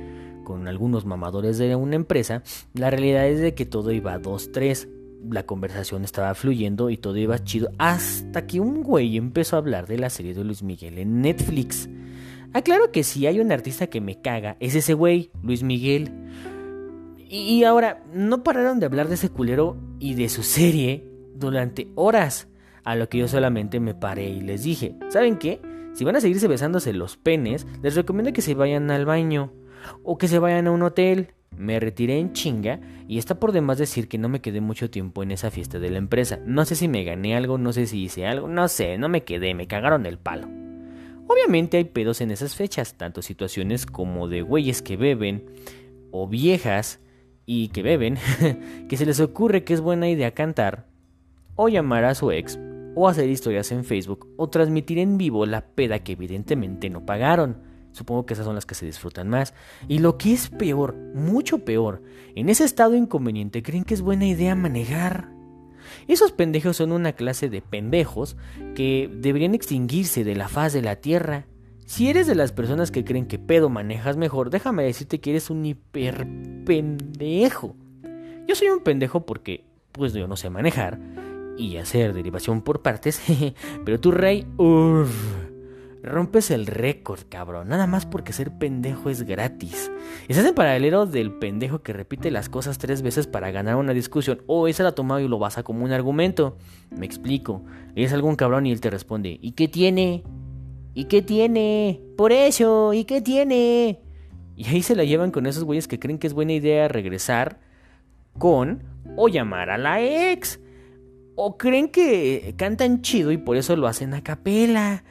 con 0.43 0.67
algunos 0.67 1.07
mamadores 1.07 1.57
de 1.57 1.75
una 1.75 1.95
empresa, 1.95 2.43
la 2.75 2.91
realidad 2.91 3.27
es 3.29 3.39
de 3.39 3.55
que 3.55 3.65
todo 3.65 3.91
iba 3.91 4.13
a 4.13 4.21
2-3. 4.21 4.87
La 5.29 5.45
conversación 5.45 6.03
estaba 6.03 6.33
fluyendo 6.35 6.89
y 6.89 6.97
todo 6.97 7.17
iba 7.17 7.43
chido 7.43 7.69
hasta 7.77 8.47
que 8.47 8.59
un 8.59 8.83
güey 8.83 9.17
empezó 9.17 9.55
a 9.55 9.59
hablar 9.59 9.87
de 9.87 9.97
la 9.97 10.09
serie 10.09 10.33
de 10.33 10.43
Luis 10.43 10.63
Miguel 10.63 10.97
en 10.97 11.21
Netflix. 11.21 11.89
Aclaro 12.53 12.91
que 12.91 13.03
si 13.03 13.27
hay 13.27 13.39
un 13.39 13.51
artista 13.51 13.87
que 13.87 14.01
me 14.01 14.21
caga, 14.21 14.57
es 14.59 14.75
ese 14.75 14.93
güey, 14.93 15.31
Luis 15.41 15.63
Miguel. 15.63 16.11
Y 17.29 17.63
ahora, 17.63 18.03
no 18.13 18.43
pararon 18.43 18.79
de 18.79 18.87
hablar 18.87 19.07
de 19.07 19.15
ese 19.15 19.29
culero 19.29 19.77
y 19.99 20.15
de 20.15 20.27
su 20.27 20.43
serie 20.43 21.07
durante 21.33 21.89
horas. 21.95 22.49
A 22.83 22.95
lo 22.95 23.07
que 23.07 23.19
yo 23.19 23.27
solamente 23.27 23.79
me 23.79 23.93
paré 23.93 24.29
y 24.29 24.41
les 24.41 24.63
dije, 24.63 24.97
¿saben 25.09 25.37
qué? 25.37 25.61
Si 25.93 26.03
van 26.03 26.15
a 26.15 26.21
seguirse 26.21 26.47
besándose 26.47 26.93
los 26.93 27.15
penes, 27.15 27.67
les 27.81 27.95
recomiendo 27.95 28.33
que 28.33 28.41
se 28.41 28.53
vayan 28.53 28.89
al 28.91 29.05
baño 29.05 29.53
o 30.03 30.17
que 30.17 30.27
se 30.27 30.39
vayan 30.39 30.67
a 30.67 30.71
un 30.71 30.81
hotel. 30.81 31.33
Me 31.61 31.79
retiré 31.79 32.17
en 32.17 32.33
chinga 32.33 32.79
y 33.07 33.19
está 33.19 33.39
por 33.39 33.51
demás 33.51 33.77
decir 33.77 34.07
que 34.07 34.17
no 34.17 34.29
me 34.29 34.41
quedé 34.41 34.61
mucho 34.61 34.89
tiempo 34.89 35.21
en 35.21 35.29
esa 35.29 35.51
fiesta 35.51 35.77
de 35.77 35.91
la 35.91 35.99
empresa. 35.99 36.39
No 36.43 36.65
sé 36.65 36.75
si 36.75 36.87
me 36.87 37.03
gané 37.03 37.35
algo, 37.35 37.59
no 37.59 37.71
sé 37.71 37.85
si 37.85 38.01
hice 38.01 38.25
algo, 38.25 38.47
no 38.47 38.67
sé, 38.67 38.97
no 38.97 39.09
me 39.09 39.23
quedé, 39.23 39.53
me 39.53 39.67
cagaron 39.67 40.07
el 40.07 40.17
palo. 40.17 40.47
Obviamente 41.27 41.77
hay 41.77 41.83
pedos 41.83 42.19
en 42.21 42.31
esas 42.31 42.55
fechas, 42.55 42.95
tanto 42.95 43.21
situaciones 43.21 43.85
como 43.85 44.27
de 44.27 44.41
güeyes 44.41 44.81
que 44.81 44.97
beben 44.97 45.45
o 46.09 46.27
viejas 46.27 46.99
y 47.45 47.67
que 47.67 47.83
beben, 47.83 48.17
que 48.89 48.97
se 48.97 49.05
les 49.05 49.19
ocurre 49.19 49.63
que 49.63 49.75
es 49.75 49.81
buena 49.81 50.09
idea 50.09 50.31
cantar, 50.31 50.87
o 51.55 51.69
llamar 51.69 52.05
a 52.05 52.15
su 52.15 52.31
ex, 52.31 52.59
o 52.95 53.07
hacer 53.07 53.29
historias 53.29 53.71
en 53.71 53.85
Facebook, 53.85 54.27
o 54.35 54.49
transmitir 54.49 54.97
en 54.97 55.19
vivo 55.19 55.45
la 55.45 55.61
peda 55.61 55.99
que 55.99 56.13
evidentemente 56.13 56.89
no 56.89 57.05
pagaron. 57.05 57.57
Supongo 57.91 58.25
que 58.25 58.33
esas 58.33 58.45
son 58.45 58.55
las 58.55 58.65
que 58.65 58.75
se 58.75 58.85
disfrutan 58.85 59.27
más. 59.27 59.53
Y 59.87 59.99
lo 59.99 60.17
que 60.17 60.33
es 60.33 60.49
peor, 60.49 60.95
mucho 61.13 61.59
peor, 61.65 62.01
en 62.35 62.49
ese 62.49 62.63
estado 62.63 62.95
inconveniente 62.95 63.63
creen 63.63 63.83
que 63.83 63.93
es 63.93 64.01
buena 64.01 64.25
idea 64.25 64.55
manejar. 64.55 65.29
Esos 66.07 66.31
pendejos 66.31 66.77
son 66.77 66.91
una 66.91 67.13
clase 67.13 67.49
de 67.49 67.61
pendejos 67.61 68.37
que 68.75 69.09
deberían 69.13 69.55
extinguirse 69.55 70.23
de 70.23 70.35
la 70.35 70.47
faz 70.47 70.73
de 70.73 70.81
la 70.81 70.97
tierra. 70.97 71.47
Si 71.85 72.09
eres 72.09 72.27
de 72.27 72.35
las 72.35 72.53
personas 72.53 72.91
que 72.91 73.03
creen 73.03 73.25
que 73.25 73.39
pedo 73.39 73.69
manejas 73.69 74.15
mejor, 74.15 74.49
déjame 74.49 74.83
decirte 74.83 75.19
que 75.19 75.31
eres 75.31 75.49
un 75.49 75.65
hiper 75.65 76.25
pendejo. 76.65 77.75
Yo 78.47 78.55
soy 78.55 78.69
un 78.69 78.81
pendejo 78.81 79.25
porque, 79.25 79.65
pues 79.91 80.13
yo 80.13 80.27
no 80.27 80.37
sé 80.37 80.49
manejar 80.49 80.99
y 81.57 81.77
hacer 81.77 82.13
derivación 82.13 82.61
por 82.61 82.81
partes, 82.81 83.21
pero 83.85 83.99
tú, 83.99 84.11
Rey, 84.11 84.47
rompes 86.03 86.51
el 86.51 86.65
récord, 86.65 87.21
cabrón. 87.29 87.69
Nada 87.69 87.87
más 87.87 88.05
porque 88.05 88.33
ser 88.33 88.57
pendejo 88.57 89.09
es 89.09 89.23
gratis. 89.23 89.91
Estás 90.27 90.45
en 90.45 90.55
paralelo 90.55 91.05
del 91.05 91.33
pendejo 91.33 91.81
que 91.81 91.93
repite 91.93 92.31
las 92.31 92.49
cosas 92.49 92.77
tres 92.77 93.01
veces 93.01 93.27
para 93.27 93.51
ganar 93.51 93.75
una 93.75 93.93
discusión, 93.93 94.41
o 94.47 94.67
esa 94.67 94.83
la 94.83 94.93
tomado 94.93 95.19
y 95.19 95.27
lo 95.27 95.39
basa 95.39 95.63
como 95.63 95.83
un 95.83 95.91
argumento. 95.91 96.57
Me 96.89 97.05
explico. 97.05 97.63
Le 97.93 98.01
dices 98.01 98.13
algún 98.13 98.35
cabrón 98.35 98.65
y 98.65 98.71
él 98.71 98.81
te 98.81 98.89
responde, 98.89 99.37
¿y 99.41 99.51
qué 99.51 99.67
tiene? 99.67 100.23
¿Y 100.93 101.05
qué 101.05 101.21
tiene? 101.21 102.01
Por 102.17 102.31
eso, 102.31 102.93
¿y 102.93 103.05
qué 103.05 103.21
tiene? 103.21 104.01
Y 104.55 104.67
ahí 104.67 104.81
se 104.81 104.95
la 104.95 105.03
llevan 105.03 105.31
con 105.31 105.45
esos 105.45 105.63
güeyes 105.63 105.87
que 105.87 105.99
creen 105.99 106.19
que 106.19 106.27
es 106.27 106.33
buena 106.33 106.53
idea 106.53 106.87
regresar 106.87 107.59
con 108.37 108.83
o 109.15 109.27
llamar 109.27 109.69
a 109.69 109.77
la 109.77 110.01
ex. 110.01 110.59
O 111.35 111.57
creen 111.57 111.89
que 111.89 112.53
cantan 112.57 113.01
chido 113.01 113.31
y 113.31 113.37
por 113.37 113.55
eso 113.55 113.75
lo 113.75 113.87
hacen 113.87 114.13
a 114.13 114.21
capela. 114.21 115.03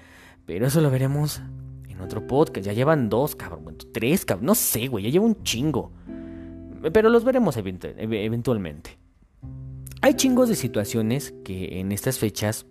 Pero 0.51 0.67
eso 0.67 0.81
lo 0.81 0.91
veremos 0.91 1.41
en 1.89 2.01
otro 2.01 2.27
podcast. 2.27 2.67
Ya 2.67 2.73
llevan 2.73 3.09
dos, 3.09 3.37
cabrón. 3.37 3.77
Tres, 3.93 4.25
cabrón. 4.25 4.47
No 4.47 4.57
sé, 4.57 4.89
güey. 4.89 5.05
Ya 5.05 5.11
lleva 5.11 5.25
un 5.25 5.45
chingo. 5.45 5.93
Pero 6.93 7.09
los 7.09 7.23
veremos 7.23 7.57
eventualmente. 7.57 8.99
Hay 10.03 10.15
chingos 10.15 10.49
de 10.49 10.57
situaciones 10.57 11.33
que 11.45 11.79
en 11.79 11.93
estas 11.93 12.19
fechas, 12.19 12.67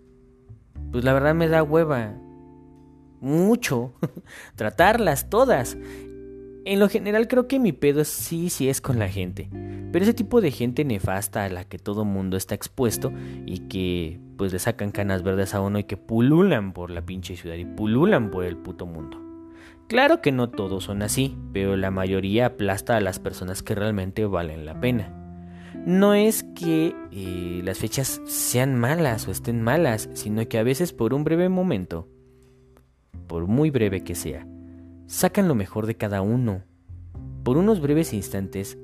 pues 0.92 1.06
la 1.06 1.14
verdad 1.14 1.34
me 1.34 1.48
da 1.48 1.64
hueva 1.64 2.18
mucho 3.22 3.94
tratarlas 4.56 5.30
todas. 5.30 5.78
En 6.66 6.80
lo 6.80 6.90
general 6.90 7.28
creo 7.28 7.48
que 7.48 7.60
mi 7.60 7.72
pedo 7.72 8.04
sí, 8.04 8.50
sí 8.50 8.70
es 8.70 8.82
con 8.82 9.00
la 9.00 9.10
gente. 9.10 9.50
Pero 9.92 10.04
ese 10.04 10.14
tipo 10.14 10.42
de 10.42 10.52
gente 10.52 10.86
nefasta 10.86 11.46
a 11.46 11.50
la 11.50 11.64
que 11.64 11.80
todo 11.80 12.06
mundo 12.06 12.38
está 12.38 12.56
expuesto 12.56 13.12
y 13.46 13.68
que 13.68 14.20
pues 14.38 14.54
le 14.54 14.60
sacan 14.60 14.92
canas 14.92 15.24
verdes 15.24 15.54
a 15.56 15.62
uno 15.62 15.80
y 15.80 15.84
que 15.84 15.98
pululan 15.98 16.74
por 16.74 16.92
la 16.92 17.06
pinche 17.06 17.36
ciudad 17.36 17.56
y 17.56 17.66
pululan 17.66 18.30
por 18.30 18.46
el 18.46 18.58
puto 18.58 18.86
mundo. 18.86 19.20
Claro 19.88 20.22
que 20.22 20.32
no 20.32 20.50
todos 20.50 20.84
son 20.84 21.02
así, 21.02 21.36
pero 21.52 21.76
la 21.76 21.90
mayoría 21.90 22.46
aplasta 22.46 22.96
a 22.96 23.02
las 23.02 23.20
personas 23.20 23.64
que 23.64 23.74
realmente 23.74 24.26
valen 24.26 24.66
la 24.66 24.80
pena. 24.80 25.16
No 25.86 26.14
es 26.14 26.44
que 26.44 26.94
eh, 27.12 27.62
las 27.64 27.80
fechas 27.80 28.22
sean 28.26 28.76
malas 28.76 29.28
o 29.28 29.32
estén 29.32 29.64
malas, 29.64 30.10
sino 30.14 30.48
que 30.48 30.60
a 30.60 30.64
veces 30.64 30.94
por 30.94 31.14
un 31.14 31.24
breve 31.24 31.50
momento 31.50 32.08
por 33.30 33.48
muy 33.48 33.70
breve 33.70 34.04
que 34.04 34.16
sea, 34.16 34.46
sacan 35.10 35.48
lo 35.48 35.56
mejor 35.56 35.88
de 35.88 35.96
cada 35.96 36.22
uno. 36.22 36.62
Por 37.44 37.58
unos 37.58 37.82
breves 37.82 38.14
instantes, 38.14 38.78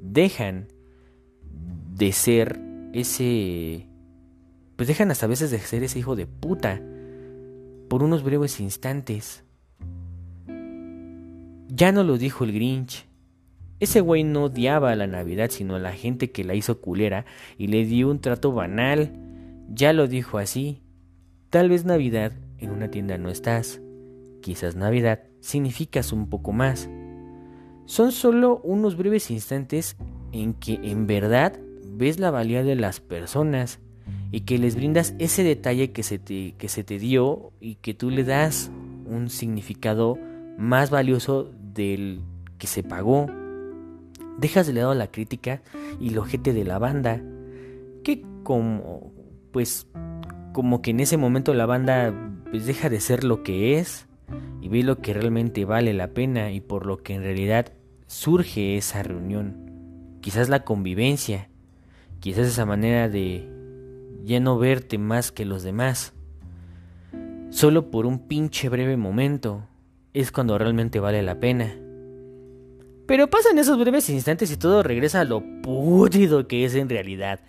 dejan 0.00 0.68
de 1.94 2.12
ser 2.12 2.60
ese... 2.94 3.86
Pues 4.76 4.86
dejan 4.86 5.10
hasta 5.10 5.26
veces 5.26 5.50
de 5.50 5.58
ser 5.58 5.82
ese 5.82 5.98
hijo 5.98 6.14
de 6.14 6.26
puta. 6.26 6.80
Por 7.88 8.04
unos 8.04 8.22
breves 8.22 8.60
instantes. 8.60 9.44
Ya 11.66 11.90
no 11.90 12.04
lo 12.04 12.16
dijo 12.16 12.44
el 12.44 12.52
Grinch. 12.52 13.06
Ese 13.80 14.00
güey 14.00 14.22
no 14.22 14.44
odiaba 14.44 14.92
a 14.92 14.96
la 14.96 15.08
Navidad, 15.08 15.50
sino 15.50 15.74
a 15.74 15.80
la 15.80 15.92
gente 15.92 16.30
que 16.30 16.44
la 16.44 16.54
hizo 16.54 16.80
culera 16.80 17.26
y 17.56 17.66
le 17.66 17.84
dio 17.84 18.08
un 18.08 18.20
trato 18.20 18.52
banal. 18.52 19.12
Ya 19.68 19.92
lo 19.92 20.06
dijo 20.06 20.38
así. 20.38 20.82
Tal 21.50 21.68
vez 21.68 21.84
Navidad 21.84 22.32
en 22.58 22.70
una 22.70 22.90
tienda 22.90 23.18
no 23.18 23.28
estás. 23.28 23.80
Quizás 24.40 24.76
Navidad 24.76 25.24
significas 25.48 26.12
un 26.12 26.28
poco 26.28 26.52
más. 26.52 26.88
Son 27.86 28.12
solo 28.12 28.60
unos 28.64 28.96
breves 28.96 29.30
instantes 29.30 29.96
en 30.32 30.52
que 30.54 30.78
en 30.82 31.06
verdad 31.06 31.58
ves 31.84 32.20
la 32.20 32.30
valía 32.30 32.62
de 32.62 32.76
las 32.76 33.00
personas 33.00 33.80
y 34.30 34.42
que 34.42 34.58
les 34.58 34.76
brindas 34.76 35.14
ese 35.18 35.42
detalle 35.42 35.92
que 35.92 36.02
se 36.02 36.18
te, 36.18 36.54
que 36.58 36.68
se 36.68 36.84
te 36.84 36.98
dio 36.98 37.52
y 37.60 37.76
que 37.76 37.94
tú 37.94 38.10
le 38.10 38.24
das 38.24 38.70
un 39.06 39.30
significado 39.30 40.18
más 40.58 40.90
valioso 40.90 41.50
del 41.74 42.20
que 42.58 42.66
se 42.66 42.82
pagó. 42.82 43.26
Dejas 44.38 44.66
de 44.66 44.74
lado 44.74 44.94
la 44.94 45.10
crítica 45.10 45.62
y 45.98 46.08
el 46.08 46.18
ojete 46.18 46.52
de 46.52 46.64
la 46.64 46.78
banda, 46.78 47.22
que 48.04 48.22
como 48.42 49.12
pues 49.50 49.86
como 50.52 50.82
que 50.82 50.90
en 50.90 51.00
ese 51.00 51.16
momento 51.16 51.54
la 51.54 51.66
banda 51.66 52.12
pues 52.50 52.66
deja 52.66 52.90
de 52.90 53.00
ser 53.00 53.24
lo 53.24 53.42
que 53.42 53.78
es 53.78 54.07
y 54.60 54.68
ve 54.68 54.82
lo 54.82 54.98
que 54.98 55.14
realmente 55.14 55.64
vale 55.64 55.94
la 55.94 56.08
pena 56.08 56.52
y 56.52 56.60
por 56.60 56.86
lo 56.86 57.02
que 57.02 57.14
en 57.14 57.22
realidad 57.22 57.72
surge 58.06 58.76
esa 58.76 59.02
reunión. 59.02 60.18
Quizás 60.20 60.48
la 60.48 60.64
convivencia, 60.64 61.48
quizás 62.20 62.46
esa 62.46 62.66
manera 62.66 63.08
de 63.08 63.48
ya 64.24 64.40
no 64.40 64.58
verte 64.58 64.98
más 64.98 65.32
que 65.32 65.44
los 65.44 65.62
demás. 65.62 66.12
Solo 67.50 67.90
por 67.90 68.06
un 68.06 68.26
pinche 68.28 68.68
breve 68.68 68.96
momento 68.96 69.66
es 70.12 70.32
cuando 70.32 70.58
realmente 70.58 71.00
vale 71.00 71.22
la 71.22 71.40
pena. 71.40 71.74
Pero 73.06 73.30
pasan 73.30 73.58
esos 73.58 73.78
breves 73.78 74.10
instantes 74.10 74.50
y 74.50 74.56
todo 74.58 74.82
regresa 74.82 75.20
a 75.20 75.24
lo 75.24 75.42
pútrido 75.62 76.46
que 76.46 76.64
es 76.64 76.74
en 76.74 76.90
realidad. 76.90 77.40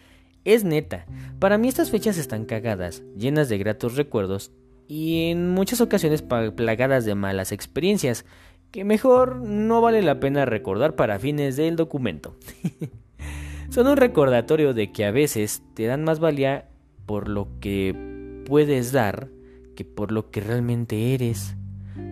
Es 0.46 0.64
neta, 0.64 1.06
para 1.40 1.58
mí 1.58 1.68
estas 1.68 1.92
fechas 1.92 2.18
están 2.18 2.46
cagadas, 2.46 3.04
llenas 3.18 3.50
de 3.50 3.58
gratos 3.58 3.98
recuerdos 3.98 4.54
y 4.90 5.30
en 5.30 5.52
muchas 5.52 5.82
ocasiones 5.82 6.24
plagadas 6.24 7.06
de 7.06 7.14
malas 7.14 7.52
experiencias, 7.52 8.26
que 8.72 8.84
mejor 8.84 9.36
no 9.36 9.82
vale 9.82 10.02
la 10.02 10.20
pena 10.20 10.46
recordar 10.46 10.96
para 10.96 11.20
fines 11.20 11.56
del 11.56 11.76
documento. 11.76 12.36
Son 13.70 13.86
un 13.86 13.98
recordatorio 13.98 14.74
de 14.74 14.92
que 14.92 15.06
a 15.06 15.12
veces 15.12 15.62
te 15.76 15.86
dan 15.86 16.04
más 16.04 16.20
valía 16.20 16.70
por 17.06 17.30
lo 17.30 17.50
que 17.60 18.44
puedes 18.48 18.92
dar 18.92 19.30
que 19.76 19.86
por 19.86 20.12
lo 20.12 20.32
que 20.32 20.42
realmente 20.42 21.14
eres. 21.14 21.56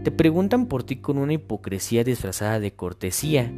Te 0.03 0.12
preguntan 0.12 0.67
por 0.67 0.84
ti 0.84 0.98
con 0.98 1.17
una 1.17 1.34
hipocresía 1.34 2.03
disfrazada 2.03 2.60
de 2.60 2.74
cortesía, 2.74 3.51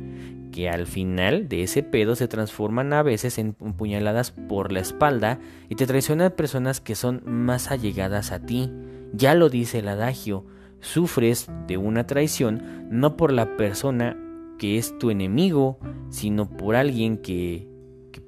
que 0.53 0.69
al 0.69 0.87
final 0.87 1.49
de 1.49 1.63
ese 1.63 1.83
pedo 1.83 2.15
se 2.15 2.29
transforman 2.29 2.93
a 2.93 3.03
veces 3.03 3.37
en 3.37 3.53
puñaladas 3.53 4.31
por 4.31 4.71
la 4.71 4.79
espalda 4.79 5.39
y 5.67 5.75
te 5.75 5.85
traicionan 5.85 6.31
personas 6.31 6.79
que 6.79 6.95
son 6.95 7.21
más 7.25 7.69
allegadas 7.69 8.31
a 8.31 8.39
ti. 8.39 8.71
Ya 9.13 9.35
lo 9.35 9.49
dice 9.49 9.79
el 9.79 9.87
adagio, 9.87 10.45
sufres 10.81 11.47
de 11.67 11.77
una 11.77 12.07
traición 12.07 12.87
no 12.89 13.17
por 13.17 13.31
la 13.31 13.57
persona 13.57 14.17
que 14.57 14.77
es 14.77 14.97
tu 14.99 15.09
enemigo, 15.09 15.79
sino 16.09 16.49
por 16.49 16.75
alguien 16.75 17.17
que, 17.17 17.67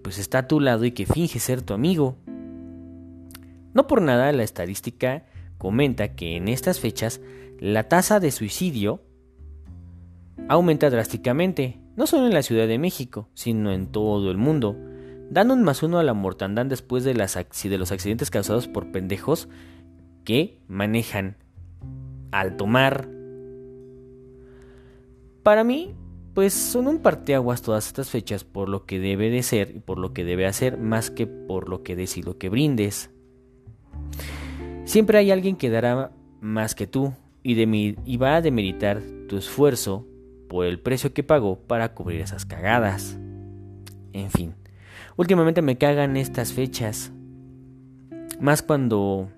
pues 0.02 0.18
está 0.18 0.40
a 0.40 0.48
tu 0.48 0.60
lado 0.60 0.86
y 0.86 0.92
que 0.92 1.06
finge 1.06 1.40
ser 1.40 1.62
tu 1.62 1.74
amigo. 1.74 2.18
No 3.74 3.88
por 3.88 4.02
nada 4.02 4.32
la 4.32 4.44
estadística 4.44 5.26
comenta 5.58 6.16
que 6.16 6.36
en 6.38 6.48
estas 6.48 6.80
fechas 6.80 7.22
la 7.60 7.88
tasa 7.88 8.20
de 8.20 8.32
suicidio 8.32 9.04
aumenta 10.50 10.90
drásticamente, 10.90 11.80
no 11.96 12.08
solo 12.08 12.26
en 12.26 12.34
la 12.34 12.42
Ciudad 12.42 12.68
de 12.68 12.80
México, 12.80 13.30
sino 13.34 13.72
en 13.72 13.88
todo 13.88 14.32
el 14.32 14.38
mundo, 14.38 14.76
dando 15.30 15.54
un 15.54 15.64
más 15.64 15.84
uno 15.84 16.00
a 16.00 16.04
la 16.04 16.14
mortandad 16.14 16.66
después 16.66 17.04
de, 17.04 17.14
de 17.14 17.78
los 17.78 17.92
accidentes 17.92 18.32
causados 18.32 18.68
por 18.68 18.92
pendejos 18.92 19.48
que 20.24 20.58
manejan 20.68 21.38
al 22.32 22.58
tomar. 22.58 23.08
Para 25.44 25.64
mí, 25.64 25.94
pues 26.34 26.54
son 26.54 26.88
un 26.88 27.00
parteaguas 27.00 27.62
todas 27.62 27.88
estas 27.88 28.10
fechas 28.10 28.44
por 28.44 28.70
lo 28.70 28.86
que 28.86 29.00
debe 29.00 29.30
de 29.30 29.44
ser 29.44 29.74
y 29.76 29.80
por 29.80 29.98
lo 29.98 30.14
que 30.14 30.24
debe 30.24 30.46
hacer 30.46 30.78
más 30.78 31.12
que 31.12 31.28
por 31.28 31.68
lo 31.68 31.84
que 31.84 31.96
des 31.96 32.18
y 32.18 32.24
lo 32.24 32.38
que 32.38 32.50
brindes. 32.50 33.10
Siempre 34.86 35.18
hay 35.18 35.32
alguien 35.32 35.56
que 35.56 35.70
dará 35.70 36.12
más 36.40 36.76
que 36.76 36.88
tú 36.88 37.14
y, 37.44 37.60
y 37.62 38.18
va 38.18 38.36
a 38.36 38.42
demeritar 38.42 39.02
tu 39.28 39.38
esfuerzo 39.38 40.08
por 40.48 40.66
el 40.66 40.80
precio 40.80 41.14
que 41.14 41.24
pagó 41.24 41.60
para 41.60 41.94
cubrir 41.94 42.22
esas 42.22 42.46
cagadas. 42.46 43.18
En 44.14 44.30
fin, 44.32 44.54
últimamente 45.18 45.62
me 45.62 45.78
cagan 45.78 46.18
estas 46.18 46.54
fechas. 46.54 47.12
Más 48.40 48.62
cuando 48.62 49.30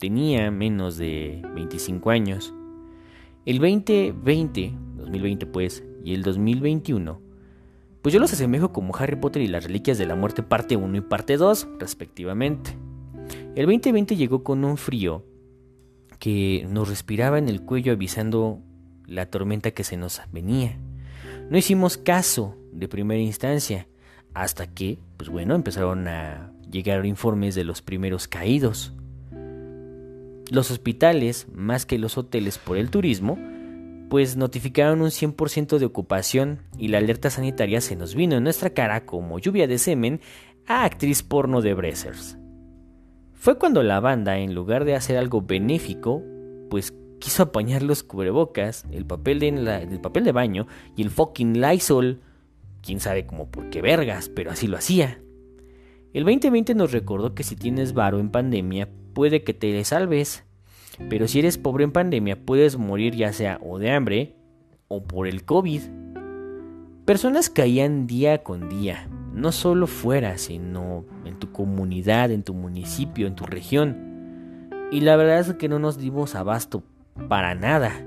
tenía 0.00 0.50
menos 0.50 0.96
de 0.96 1.46
25 1.54 2.10
años. 2.10 2.52
El 3.46 3.58
2020, 3.58 4.72
2020 4.96 5.46
pues, 5.46 5.84
y 6.02 6.14
el 6.14 6.22
2021, 6.22 7.20
pues 8.02 8.14
yo 8.14 8.18
los 8.18 8.32
asemejo 8.32 8.72
como 8.72 8.96
Harry 8.96 9.16
Potter 9.16 9.42
y 9.42 9.46
las 9.46 9.64
Reliquias 9.64 9.98
de 9.98 10.06
la 10.06 10.16
Muerte 10.16 10.42
parte 10.42 10.76
1 10.76 10.96
y 10.96 11.00
parte 11.02 11.36
2, 11.36 11.68
respectivamente. 11.78 12.76
El 13.54 13.66
2020 13.66 14.16
llegó 14.16 14.42
con 14.42 14.64
un 14.64 14.78
frío 14.78 15.24
que 16.18 16.66
nos 16.68 16.88
respiraba 16.88 17.38
en 17.38 17.48
el 17.48 17.62
cuello 17.62 17.92
avisando 17.92 18.60
la 19.06 19.26
tormenta 19.26 19.72
que 19.72 19.84
se 19.84 19.96
nos 19.98 20.22
venía. 20.32 20.78
No 21.50 21.58
hicimos 21.58 21.98
caso 21.98 22.56
de 22.72 22.88
primera 22.88 23.20
instancia, 23.20 23.86
hasta 24.32 24.66
que, 24.68 24.98
pues 25.16 25.28
bueno, 25.28 25.54
empezaron 25.54 26.08
a 26.08 26.52
llegar 26.70 27.04
informes 27.04 27.54
de 27.54 27.64
los 27.64 27.82
primeros 27.82 28.28
caídos. 28.28 28.94
Los 30.50 30.72
hospitales, 30.72 31.46
más 31.54 31.86
que 31.86 31.98
los 31.98 32.18
hoteles 32.18 32.58
por 32.58 32.76
el 32.76 32.90
turismo, 32.90 33.38
pues 34.08 34.36
notificaron 34.36 35.00
un 35.00 35.10
100% 35.10 35.78
de 35.78 35.86
ocupación 35.86 36.58
y 36.76 36.88
la 36.88 36.98
alerta 36.98 37.30
sanitaria 37.30 37.80
se 37.80 37.94
nos 37.94 38.16
vino 38.16 38.36
en 38.36 38.42
nuestra 38.42 38.70
cara 38.70 39.06
como 39.06 39.38
lluvia 39.38 39.68
de 39.68 39.78
semen 39.78 40.20
a 40.66 40.84
actriz 40.84 41.22
porno 41.22 41.62
de 41.62 41.74
Bressers. 41.74 42.36
Fue 43.32 43.58
cuando 43.58 43.84
la 43.84 44.00
banda, 44.00 44.38
en 44.38 44.52
lugar 44.52 44.84
de 44.84 44.96
hacer 44.96 45.16
algo 45.16 45.40
benéfico, 45.40 46.20
pues 46.68 46.92
quiso 47.20 47.44
apañar 47.44 47.84
los 47.84 48.02
cubrebocas, 48.02 48.84
el 48.90 49.06
papel 49.06 49.38
de, 49.38 50.32
baño 50.32 50.66
y 50.96 51.02
el 51.02 51.10
fucking 51.10 51.60
Lysol. 51.60 52.20
Quién 52.82 52.98
sabe 52.98 53.24
cómo 53.24 53.48
por 53.48 53.70
qué 53.70 53.80
vergas, 53.82 54.28
pero 54.28 54.50
así 54.50 54.66
lo 54.66 54.76
hacía. 54.76 55.22
El 56.12 56.24
2020 56.24 56.74
nos 56.74 56.90
recordó 56.90 57.36
que 57.36 57.44
si 57.44 57.54
tienes 57.54 57.92
varo 57.92 58.18
en 58.18 58.30
pandemia, 58.30 58.88
puede 59.12 59.42
que 59.42 59.54
te 59.54 59.82
salves. 59.84 60.44
Pero 61.08 61.28
si 61.28 61.38
eres 61.38 61.58
pobre 61.58 61.84
en 61.84 61.92
pandemia, 61.92 62.44
puedes 62.44 62.76
morir 62.76 63.14
ya 63.14 63.32
sea 63.32 63.58
o 63.62 63.78
de 63.78 63.90
hambre 63.90 64.36
o 64.88 65.02
por 65.02 65.26
el 65.26 65.44
COVID. 65.44 65.82
Personas 67.04 67.50
caían 67.50 68.06
día 68.06 68.42
con 68.42 68.68
día, 68.68 69.08
no 69.34 69.52
solo 69.52 69.86
fuera, 69.86 70.38
sino 70.38 71.04
en 71.24 71.38
tu 71.38 71.50
comunidad, 71.52 72.30
en 72.30 72.42
tu 72.42 72.54
municipio, 72.54 73.26
en 73.26 73.34
tu 73.34 73.46
región. 73.46 74.68
Y 74.92 75.00
la 75.00 75.16
verdad 75.16 75.40
es 75.40 75.54
que 75.54 75.68
no 75.68 75.78
nos 75.78 75.98
dimos 75.98 76.34
abasto 76.34 76.82
para 77.28 77.54
nada. 77.54 78.04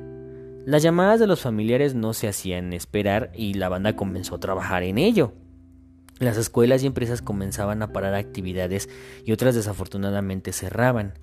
Las 0.65 0.83
llamadas 0.83 1.19
de 1.19 1.27
los 1.27 1.41
familiares 1.41 1.95
no 1.95 2.13
se 2.13 2.27
hacían 2.27 2.71
esperar 2.71 3.31
y 3.35 3.55
la 3.55 3.67
banda 3.69 3.95
comenzó 3.95 4.35
a 4.35 4.39
trabajar 4.39 4.83
en 4.83 4.97
ello. 4.97 5.33
Las 6.23 6.37
escuelas 6.37 6.83
y 6.83 6.87
empresas 6.87 7.21
comenzaban 7.21 7.81
a 7.81 7.91
parar 7.91 8.13
actividades 8.13 8.89
y 9.25 9.33
otras 9.33 9.55
desafortunadamente 9.55 10.53
cerraban. 10.53 11.13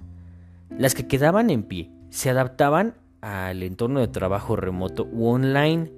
Las 0.69 0.95
que 0.95 1.07
quedaban 1.07 1.49
en 1.51 1.63
pie 1.63 1.91
se 2.11 2.29
adaptaban 2.29 2.95
al 3.23 3.63
entorno 3.63 4.01
de 4.01 4.09
trabajo 4.09 4.57
remoto 4.57 5.09
u 5.11 5.27
online. 5.27 5.91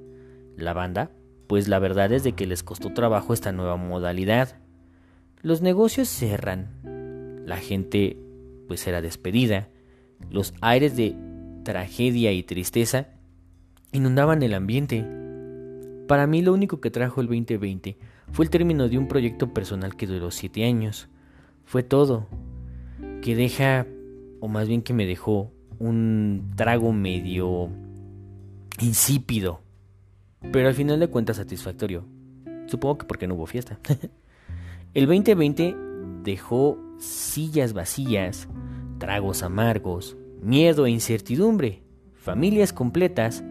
La 0.57 0.73
banda, 0.73 1.11
pues 1.49 1.67
la 1.69 1.81
verdad 1.81 2.13
es 2.13 2.23
de 2.23 2.33
que 2.33 2.47
les 2.47 2.63
costó 2.63 2.93
trabajo 2.93 3.35
esta 3.35 3.51
nueva 3.51 3.77
modalidad. 3.77 4.57
Los 5.41 5.63
negocios 5.63 6.09
cerran, 6.09 7.43
la 7.45 7.57
gente 7.57 8.17
pues 8.69 8.87
era 8.87 9.03
despedida, 9.03 9.69
los 10.31 10.55
aires 10.61 10.97
de 10.97 11.17
tragedia 11.65 12.31
y 12.33 12.45
tristeza 12.45 13.09
inundaban 13.91 14.43
el 14.43 14.55
ambiente. 14.55 15.05
Para 16.07 16.29
mí 16.29 16.43
lo 16.43 16.53
único 16.53 16.81
que 16.81 16.91
trajo 16.91 17.21
el 17.21 17.27
2020 17.27 17.97
fue 18.33 18.47
el 18.47 18.51
término 18.51 18.89
de 18.89 18.97
un 18.99 19.09
proyecto 19.09 19.53
personal 19.53 19.95
que 19.95 20.07
duró 20.07 20.31
siete 20.31 20.65
años. 20.65 21.09
Fue 21.65 21.83
todo. 21.83 22.27
Que 23.21 23.37
deja, 23.37 23.87
o 24.41 24.49
más 24.49 24.69
bien 24.69 24.83
que 24.83 24.95
me 24.95 25.07
dejó, 25.07 25.53
un 25.79 26.53
trago 26.57 26.93
medio 26.93 27.69
insípido. 28.81 29.61
Pero 30.51 30.69
al 30.69 30.75
final 30.75 30.99
de 30.99 31.09
cuentas 31.09 31.37
satisfactorio. 31.37 32.07
Supongo 32.67 32.99
que 32.99 33.07
porque 33.07 33.27
no 33.27 33.35
hubo 33.35 33.47
fiesta. 33.47 33.79
el 34.95 35.07
2020 35.07 35.77
dejó 36.23 36.79
sillas 36.99 37.75
vacías, 37.75 38.49
tragos 38.99 39.43
amargos, 39.43 40.17
miedo 40.41 40.87
e 40.87 40.91
incertidumbre, 40.91 41.83
familias 42.15 42.73
completas, 42.73 43.45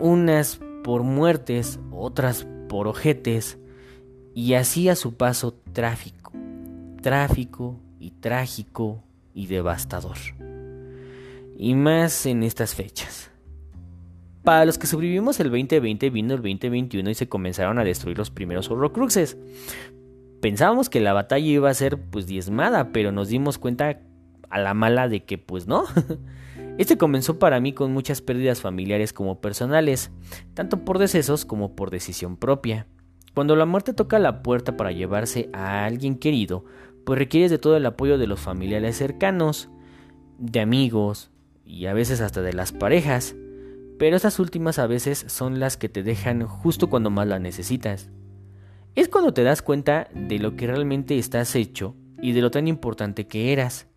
unas 0.00 0.60
por 0.84 1.02
muertes, 1.02 1.80
otras 1.92 2.46
por 2.72 2.88
ojetes, 2.88 3.58
y 4.34 4.54
así 4.54 4.88
a 4.88 4.96
su 4.96 5.12
paso 5.14 5.52
tráfico, 5.74 6.32
tráfico 7.02 7.78
y 8.00 8.12
trágico 8.12 9.04
y 9.34 9.46
devastador. 9.46 10.16
Y 11.58 11.74
más 11.74 12.24
en 12.24 12.42
estas 12.42 12.74
fechas. 12.74 13.30
Para 14.42 14.64
los 14.64 14.78
que 14.78 14.86
sobrevivimos 14.86 15.38
el 15.38 15.50
2020 15.50 16.08
vino 16.08 16.32
el 16.32 16.40
2021 16.40 17.10
y 17.10 17.14
se 17.14 17.28
comenzaron 17.28 17.78
a 17.78 17.84
destruir 17.84 18.16
los 18.16 18.30
primeros 18.30 18.70
horrocruxes. 18.70 19.36
Pensábamos 20.40 20.88
que 20.88 21.00
la 21.00 21.12
batalla 21.12 21.44
iba 21.44 21.68
a 21.68 21.74
ser 21.74 21.98
pues 21.98 22.26
diezmada, 22.26 22.90
pero 22.90 23.12
nos 23.12 23.28
dimos 23.28 23.58
cuenta 23.58 24.00
a 24.48 24.58
la 24.58 24.72
mala 24.72 25.08
de 25.08 25.26
que 25.26 25.36
pues 25.36 25.66
no. 25.66 25.84
Este 26.78 26.96
comenzó 26.96 27.38
para 27.38 27.60
mí 27.60 27.74
con 27.74 27.92
muchas 27.92 28.22
pérdidas 28.22 28.62
familiares 28.62 29.12
como 29.12 29.40
personales, 29.40 30.10
tanto 30.54 30.84
por 30.84 30.98
decesos 30.98 31.44
como 31.44 31.76
por 31.76 31.90
decisión 31.90 32.36
propia. 32.36 32.86
Cuando 33.34 33.56
la 33.56 33.66
muerte 33.66 33.92
toca 33.92 34.18
la 34.18 34.42
puerta 34.42 34.76
para 34.76 34.92
llevarse 34.92 35.50
a 35.52 35.84
alguien 35.84 36.16
querido, 36.16 36.64
pues 37.04 37.18
requieres 37.18 37.50
de 37.50 37.58
todo 37.58 37.76
el 37.76 37.86
apoyo 37.86 38.16
de 38.16 38.26
los 38.26 38.40
familiares 38.40 38.96
cercanos, 38.96 39.68
de 40.38 40.60
amigos 40.60 41.30
y 41.64 41.86
a 41.86 41.94
veces 41.94 42.20
hasta 42.20 42.42
de 42.42 42.52
las 42.52 42.72
parejas, 42.72 43.36
pero 43.98 44.16
estas 44.16 44.38
últimas 44.38 44.78
a 44.78 44.86
veces 44.86 45.24
son 45.28 45.60
las 45.60 45.76
que 45.76 45.88
te 45.88 46.02
dejan 46.02 46.46
justo 46.46 46.88
cuando 46.88 47.10
más 47.10 47.26
la 47.28 47.38
necesitas. 47.38 48.10
Es 48.94 49.08
cuando 49.08 49.32
te 49.32 49.42
das 49.42 49.62
cuenta 49.62 50.08
de 50.14 50.38
lo 50.38 50.56
que 50.56 50.66
realmente 50.66 51.18
estás 51.18 51.54
hecho 51.54 51.96
y 52.20 52.32
de 52.32 52.40
lo 52.40 52.50
tan 52.50 52.66
importante 52.66 53.26
que 53.26 53.52
eras. 53.52 53.88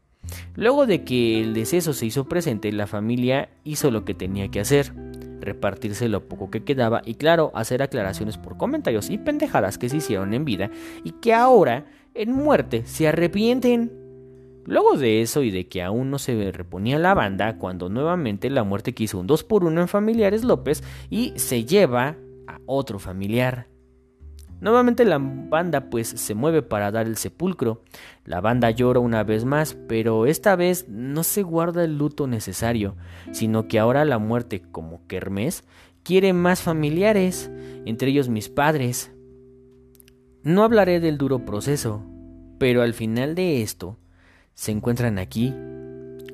Luego 0.55 0.85
de 0.85 1.03
que 1.03 1.41
el 1.41 1.53
deceso 1.53 1.93
se 1.93 2.05
hizo 2.05 2.25
presente, 2.25 2.71
la 2.71 2.87
familia 2.87 3.49
hizo 3.63 3.91
lo 3.91 4.05
que 4.05 4.13
tenía 4.13 4.49
que 4.49 4.59
hacer, 4.59 4.93
repartirse 5.41 6.09
lo 6.09 6.27
poco 6.27 6.49
que 6.49 6.63
quedaba 6.63 7.01
y 7.05 7.15
claro, 7.15 7.51
hacer 7.53 7.81
aclaraciones 7.81 8.37
por 8.37 8.57
comentarios 8.57 9.09
y 9.09 9.17
pendejadas 9.17 9.77
que 9.77 9.89
se 9.89 9.97
hicieron 9.97 10.33
en 10.33 10.45
vida 10.45 10.71
y 11.03 11.11
que 11.11 11.33
ahora, 11.33 11.85
en 12.13 12.31
muerte, 12.31 12.83
se 12.85 13.07
arrepienten. 13.07 13.91
Luego 14.65 14.97
de 14.97 15.21
eso 15.21 15.43
y 15.43 15.51
de 15.51 15.67
que 15.67 15.83
aún 15.83 16.09
no 16.09 16.17
se 16.17 16.51
reponía 16.51 16.97
la 16.97 17.13
banda, 17.13 17.57
cuando 17.57 17.87
nuevamente 17.87 18.49
la 18.49 18.63
muerte 18.63 18.95
quiso 18.95 19.19
un 19.19 19.27
2 19.27 19.43
por 19.43 19.63
1 19.63 19.81
en 19.81 19.87
familiares 19.87 20.43
López 20.43 20.83
y 21.09 21.33
se 21.35 21.65
lleva 21.65 22.17
a 22.47 22.59
otro 22.65 22.97
familiar. 22.97 23.74
Nuevamente 24.65 25.05
la 25.05 25.19
banda 25.19 25.91
pues 25.91 26.07
se 26.07 26.33
mueve 26.33 26.63
para 26.63 26.89
dar 26.89 27.05
el 27.05 27.17
sepulcro. 27.17 27.83
La 28.23 28.41
banda 28.41 28.71
llora 28.71 28.99
una 28.99 29.23
vez 29.23 29.45
más, 29.45 29.77
pero 29.87 30.25
esta 30.25 30.55
vez 30.55 30.89
no 30.89 31.21
se 31.21 31.43
guarda 31.43 31.83
el 31.83 31.99
luto 31.99 32.25
necesario, 32.25 32.95
sino 33.31 33.67
que 33.67 33.77
ahora 33.77 34.05
la 34.05 34.17
muerte, 34.17 34.63
como 34.71 35.05
Kermés, 35.05 35.65
quiere 36.01 36.33
más 36.33 36.63
familiares, 36.63 37.51
entre 37.85 38.09
ellos 38.09 38.27
mis 38.27 38.49
padres. 38.49 39.11
No 40.41 40.63
hablaré 40.63 40.99
del 40.99 41.19
duro 41.19 41.45
proceso, 41.45 42.01
pero 42.57 42.81
al 42.81 42.95
final 42.95 43.35
de 43.35 43.61
esto 43.61 43.99
se 44.55 44.71
encuentran 44.71 45.19
aquí, 45.19 45.53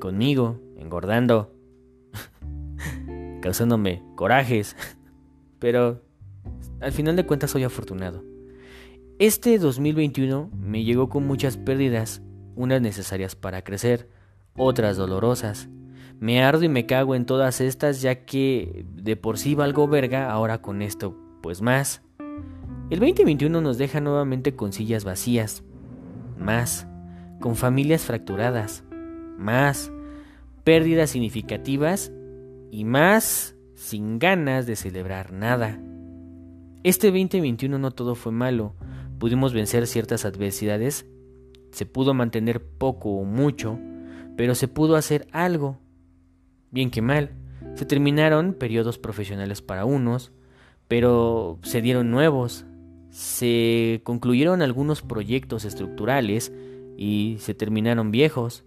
conmigo, 0.00 0.58
engordando, 0.78 1.52
causándome 3.42 4.02
corajes 4.14 4.74
pero 5.58 6.00
al 6.82 6.92
final 6.92 7.16
de 7.16 7.24
cuentas 7.24 7.52
soy 7.52 7.64
afortunado. 7.64 8.24
Este 9.18 9.58
2021 9.58 10.50
me 10.52 10.84
llegó 10.84 11.08
con 11.08 11.26
muchas 11.26 11.56
pérdidas, 11.56 12.22
unas 12.56 12.80
necesarias 12.80 13.36
para 13.36 13.62
crecer, 13.62 14.10
otras 14.56 14.96
dolorosas. 14.96 15.68
Me 16.18 16.42
ardo 16.42 16.64
y 16.64 16.68
me 16.68 16.86
cago 16.86 17.14
en 17.14 17.24
todas 17.24 17.60
estas 17.60 18.02
ya 18.02 18.24
que 18.24 18.84
de 18.94 19.16
por 19.16 19.38
sí 19.38 19.54
valgo 19.54 19.86
verga, 19.86 20.30
ahora 20.30 20.60
con 20.60 20.82
esto 20.82 21.16
pues 21.40 21.62
más. 21.62 22.02
El 22.90 22.98
2021 22.98 23.60
nos 23.60 23.78
deja 23.78 24.00
nuevamente 24.00 24.54
con 24.54 24.72
sillas 24.72 25.04
vacías, 25.04 25.62
más, 26.36 26.86
con 27.40 27.56
familias 27.56 28.02
fracturadas, 28.02 28.84
más, 29.38 29.92
pérdidas 30.64 31.10
significativas 31.10 32.12
y 32.70 32.84
más 32.84 33.54
sin 33.74 34.18
ganas 34.18 34.66
de 34.66 34.76
celebrar 34.76 35.32
nada. 35.32 35.80
Este 36.84 37.08
2021 37.08 37.78
no 37.78 37.92
todo 37.92 38.16
fue 38.16 38.32
malo, 38.32 38.74
pudimos 39.20 39.52
vencer 39.52 39.86
ciertas 39.86 40.24
adversidades, 40.24 41.06
se 41.70 41.86
pudo 41.86 42.12
mantener 42.12 42.60
poco 42.60 43.10
o 43.10 43.24
mucho, 43.24 43.78
pero 44.36 44.56
se 44.56 44.66
pudo 44.66 44.96
hacer 44.96 45.28
algo. 45.30 45.78
Bien 46.72 46.90
que 46.90 47.00
mal, 47.00 47.30
se 47.74 47.86
terminaron 47.86 48.54
periodos 48.54 48.98
profesionales 48.98 49.62
para 49.62 49.84
unos, 49.84 50.32
pero 50.88 51.60
se 51.62 51.82
dieron 51.82 52.10
nuevos, 52.10 52.66
se 53.10 54.00
concluyeron 54.02 54.60
algunos 54.60 55.02
proyectos 55.02 55.64
estructurales 55.64 56.52
y 56.96 57.36
se 57.38 57.54
terminaron 57.54 58.10
viejos. 58.10 58.64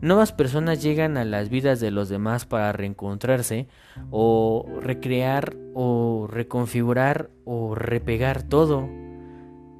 Nuevas 0.00 0.32
personas 0.32 0.80
llegan 0.80 1.16
a 1.16 1.24
las 1.24 1.48
vidas 1.48 1.80
de 1.80 1.90
los 1.90 2.08
demás 2.08 2.46
para 2.46 2.72
reencontrarse 2.72 3.66
o 4.10 4.64
recrear 4.80 5.56
o 5.74 6.28
reconfigurar 6.30 7.30
o 7.44 7.74
repegar 7.74 8.44
todo. 8.44 8.88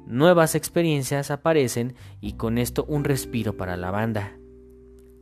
Nuevas 0.07 0.55
experiencias 0.55 1.31
aparecen 1.31 1.95
y 2.19 2.33
con 2.33 2.57
esto 2.57 2.83
un 2.85 3.05
respiro 3.05 3.55
para 3.55 3.77
la 3.77 3.91
banda. 3.91 4.33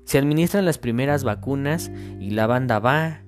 Se 0.06 0.18
administran 0.18 0.66
las 0.66 0.80
primeras 0.80 1.24
vacunas 1.24 1.92
y 2.20 2.32
la 2.32 2.48
banda 2.48 2.80
va 2.80 3.22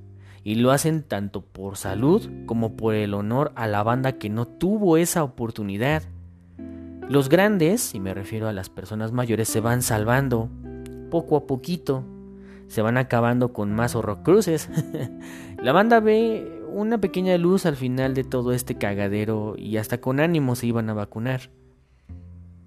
y 0.43 0.55
lo 0.55 0.71
hacen 0.71 1.03
tanto 1.03 1.41
por 1.41 1.77
salud 1.77 2.27
como 2.47 2.77
por 2.77 2.95
el 2.95 3.13
honor 3.13 3.51
a 3.55 3.67
la 3.67 3.83
banda 3.83 4.13
que 4.13 4.29
no 4.29 4.47
tuvo 4.47 4.97
esa 4.97 5.23
oportunidad. 5.23 6.01
Los 7.09 7.27
grandes, 7.27 7.93
y 7.93 7.99
me 7.99 8.13
refiero 8.13 8.47
a 8.47 8.53
las 8.53 8.69
personas 8.69 9.11
mayores, 9.11 9.49
se 9.49 9.59
van 9.59 9.81
salvando 9.81 10.49
poco 11.09 11.37
a 11.37 11.47
poquito. 11.47 12.03
Se 12.67 12.81
van 12.81 12.97
acabando 12.97 13.53
con 13.53 13.73
más 13.73 13.95
horrocruces. 13.95 14.69
la 15.61 15.71
banda 15.71 15.99
ve 15.99 16.61
una 16.71 16.99
pequeña 16.99 17.37
luz 17.37 17.65
al 17.65 17.75
final 17.75 18.13
de 18.13 18.23
todo 18.23 18.53
este 18.53 18.75
cagadero 18.75 19.55
y 19.57 19.77
hasta 19.77 19.99
con 19.99 20.19
ánimo 20.19 20.55
se 20.55 20.67
iban 20.67 20.89
a 20.89 20.93
vacunar. 20.93 21.49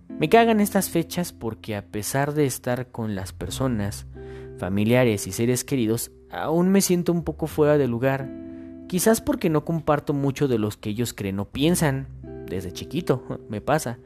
Me 0.08 0.28
cagan 0.28 0.60
estas 0.60 0.90
fechas 0.90 1.32
porque 1.32 1.74
a 1.74 1.86
pesar 1.86 2.34
de 2.34 2.46
estar 2.46 2.90
con 2.90 3.14
las 3.14 3.32
personas, 3.32 4.06
familiares 4.58 5.26
y 5.26 5.32
seres 5.32 5.64
queridos, 5.64 6.12
aún 6.30 6.68
me 6.68 6.80
siento 6.80 7.12
un 7.12 7.24
poco 7.24 7.46
fuera 7.46 7.78
de 7.78 7.88
lugar. 7.88 8.28
Quizás 8.88 9.20
porque 9.20 9.50
no 9.50 9.64
comparto 9.64 10.12
mucho 10.12 10.48
de 10.48 10.58
los 10.58 10.76
que 10.76 10.90
ellos 10.90 11.14
creen 11.14 11.40
o 11.40 11.46
piensan. 11.46 12.06
Desde 12.46 12.72
chiquito 12.72 13.40
me 13.48 13.60
pasa. 13.60 13.98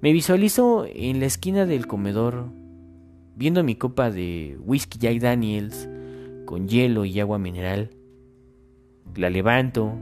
Me 0.00 0.12
visualizo 0.12 0.86
en 0.86 1.20
la 1.20 1.26
esquina 1.26 1.66
del 1.66 1.86
comedor, 1.86 2.46
viendo 3.40 3.64
mi 3.64 3.74
copa 3.74 4.10
de 4.10 4.58
whisky 4.60 4.98
Jack 4.98 5.18
Daniels 5.18 5.88
con 6.44 6.68
hielo 6.68 7.06
y 7.06 7.20
agua 7.20 7.38
mineral. 7.38 7.88
La 9.16 9.30
levanto 9.30 9.94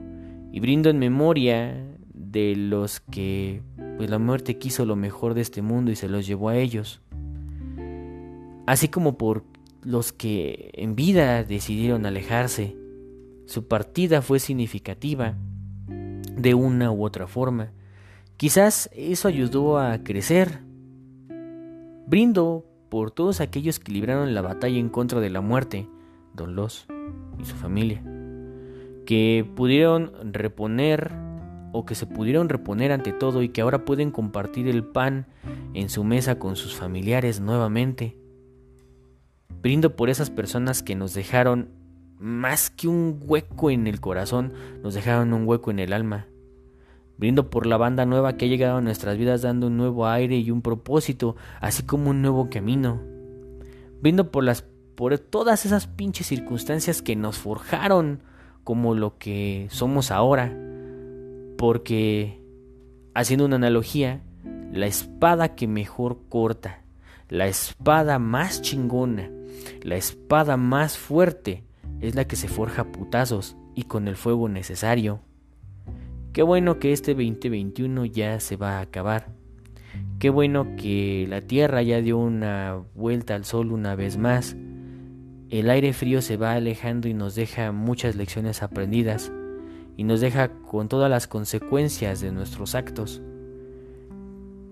y 0.51 0.59
brindo 0.59 0.91
en 0.91 0.99
memoria 0.99 1.87
de 2.13 2.57
los 2.57 2.99
que 2.99 3.63
pues 3.97 4.11
la 4.11 4.19
muerte 4.19 4.59
quiso 4.59 4.85
lo 4.85 4.97
mejor 4.97 5.35
de 5.35 5.43
este 5.43 5.63
mundo 5.63 5.93
y 5.93 5.95
se 5.95 6.09
los 6.09 6.27
llevó 6.27 6.49
a 6.49 6.57
ellos. 6.57 7.01
Así 8.67 8.89
como 8.89 9.17
por 9.17 9.45
los 9.85 10.13
que 10.13 10.73
en 10.75 10.97
vida 10.97 11.45
decidieron 11.45 12.07
alejarse. 12.07 12.77
Su 13.47 13.69
partida 13.69 14.21
fue 14.21 14.41
significativa 14.41 15.37
de 15.87 16.55
una 16.55 16.91
u 16.91 17.05
otra 17.05 17.29
forma. 17.29 17.71
Quizás 18.37 18.91
eso 18.93 19.29
ayudó 19.29 19.79
a 19.79 20.03
crecer. 20.03 20.59
Brindo 22.09 22.68
por 22.89 23.11
todos 23.11 23.41
aquellos 23.41 23.79
que 23.79 23.93
libraron 23.93 24.35
la 24.35 24.43
batalla 24.43 24.79
en 24.79 24.89
contra 24.89 25.21
de 25.21 25.31
la 25.31 25.41
muerte, 25.41 25.89
Don 26.35 26.55
Los 26.55 26.87
y 27.39 27.45
su 27.45 27.55
familia, 27.55 28.03
que 29.07 29.49
pudieron 29.55 30.13
reponer 30.33 31.13
o 31.73 31.85
que 31.85 31.95
se 31.95 32.07
pudieron 32.07 32.49
reponer 32.49 32.93
ante 32.93 33.13
todo 33.13 33.43
y 33.43 33.51
que 33.51 33.61
ahora 33.61 33.85
pueden 33.85 34.11
compartir 34.11 34.69
el 34.69 34.85
pan 34.85 35.27
en 35.75 35.89
su 35.89 36.05
mesa 36.05 36.39
con 36.39 36.57
sus 36.57 36.75
familiares 36.75 37.41
nuevamente. 37.41 38.17
Brindo 39.63 39.97
por 39.97 40.09
esas 40.09 40.31
personas 40.31 40.83
que 40.83 40.95
nos 40.95 41.15
dejaron 41.15 41.71
más 42.19 42.71
que 42.71 42.89
un 42.89 43.21
hueco 43.21 43.71
en 43.71 43.87
el 43.87 44.01
corazón, 44.01 44.53
nos 44.83 44.95
dejaron 44.95 45.33
un 45.33 45.47
hueco 45.47 45.71
en 45.71 45.79
el 45.79 45.93
alma. 45.93 46.27
Brindo 47.19 47.51
por 47.51 47.67
la 47.67 47.77
banda 47.77 48.07
nueva 48.07 48.37
que 48.37 48.45
ha 48.45 48.49
llegado 48.49 48.79
a 48.79 48.81
nuestras 48.81 49.19
vidas 49.19 49.43
dando 49.43 49.67
un 49.67 49.77
nuevo 49.77 50.07
aire 50.07 50.39
y 50.39 50.53
un 50.53 50.63
propósito, 50.63 51.35
así 51.61 51.83
como 51.83 52.11
un 52.11 52.23
nuevo 52.23 52.49
camino. 52.49 53.01
Brindo 54.01 54.31
por 54.31 54.45
las 54.45 54.65
por 54.95 55.17
todas 55.19 55.65
esas 55.65 55.87
pinches 55.87 56.27
circunstancias 56.27 57.03
que 57.03 57.15
nos 57.15 57.39
forjaron 57.39 58.21
como 58.65 58.95
lo 58.95 59.17
que 59.19 59.69
somos 59.71 60.11
ahora. 60.11 60.57
Porque 61.57 62.41
haciendo 63.15 63.45
una 63.47 63.57
analogía, 63.57 64.23
la 64.73 64.87
espada 64.87 65.55
que 65.55 65.69
mejor 65.69 66.19
corta, 66.29 66.83
la 67.29 67.47
espada 67.47 68.19
más 68.19 68.63
chingona, 68.63 69.31
la 69.83 69.97
espada 69.97 70.57
más 70.57 70.99
fuerte 70.99 71.65
es 72.01 72.15
la 72.15 72.27
que 72.27 72.37
se 72.37 72.49
forja 72.49 72.91
putazos 72.91 73.57
y 73.75 73.85
con 73.85 74.09
el 74.09 74.17
fuego 74.17 74.49
necesario. 74.49 75.21
Qué 76.39 76.45
bueno 76.45 76.79
que 76.79 76.93
este 76.93 77.15
2021 77.15 78.05
ya 78.05 78.39
se 78.39 78.55
va 78.55 78.79
a 78.79 78.83
acabar. 78.83 79.27
Qué 80.21 80.31
bueno 80.31 80.77
que 80.77 81.27
la 81.29 81.41
Tierra 81.41 81.83
ya 81.83 82.01
dio 82.01 82.17
una 82.17 82.81
vuelta 82.95 83.35
al 83.35 83.45
Sol 83.45 83.73
una 83.73 83.97
vez 83.97 84.19
más. 84.19 84.57
El 85.51 85.69
aire 85.69 85.93
frío 85.93 86.23
se 86.23 86.37
va 86.37 86.53
alejando 86.53 87.09
y 87.09 87.13
nos 87.13 87.35
deja 87.35 87.73
muchas 87.73 88.15
lecciones 88.15 88.63
aprendidas 88.63 89.33
y 89.97 90.05
nos 90.05 90.21
deja 90.21 90.51
con 90.63 90.87
todas 90.87 91.11
las 91.11 91.27
consecuencias 91.27 92.21
de 92.21 92.31
nuestros 92.31 92.77
actos. 92.77 93.21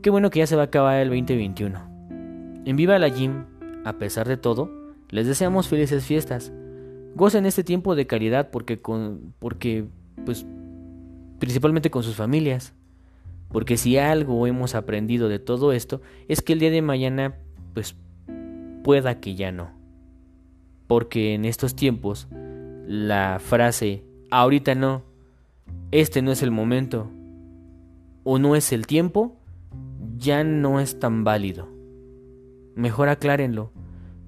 Qué 0.02 0.10
bueno 0.10 0.30
que 0.30 0.38
ya 0.38 0.46
se 0.46 0.54
va 0.54 0.62
a 0.62 0.66
acabar 0.66 1.00
el 1.00 1.08
2021. 1.08 2.62
En 2.64 2.76
Viva 2.76 2.96
la 3.00 3.08
Gym, 3.08 3.44
a 3.84 3.94
pesar 3.94 4.28
de 4.28 4.36
todo, 4.36 4.70
les 5.10 5.26
deseamos 5.26 5.66
felices 5.66 6.04
fiestas. 6.04 6.52
Gocen 7.16 7.44
este 7.44 7.64
tiempo 7.64 7.96
de 7.96 8.06
caridad 8.06 8.52
porque 8.52 8.78
con 8.78 9.34
porque 9.40 9.86
pues 10.24 10.46
principalmente 11.38 11.90
con 11.90 12.02
sus 12.02 12.16
familias. 12.16 12.74
Porque 13.48 13.76
si 13.76 13.96
algo 13.96 14.46
hemos 14.46 14.74
aprendido 14.74 15.28
de 15.28 15.38
todo 15.38 15.72
esto 15.72 16.00
es 16.28 16.42
que 16.42 16.52
el 16.52 16.58
día 16.58 16.70
de 16.70 16.82
mañana 16.82 17.36
pues 17.74 17.94
pueda 18.82 19.20
que 19.20 19.34
ya 19.34 19.52
no. 19.52 19.70
Porque 20.86 21.34
en 21.34 21.44
estos 21.44 21.74
tiempos 21.76 22.28
la 22.86 23.38
frase 23.40 24.04
ahorita 24.30 24.74
no, 24.74 25.04
este 25.90 26.22
no 26.22 26.32
es 26.32 26.42
el 26.42 26.50
momento 26.50 27.10
o 28.24 28.38
no 28.38 28.56
es 28.56 28.72
el 28.72 28.86
tiempo 28.86 29.36
ya 30.16 30.44
no 30.44 30.80
es 30.80 30.98
tan 30.98 31.24
válido. 31.24 31.68
Mejor 32.74 33.08
aclárenlo 33.08 33.72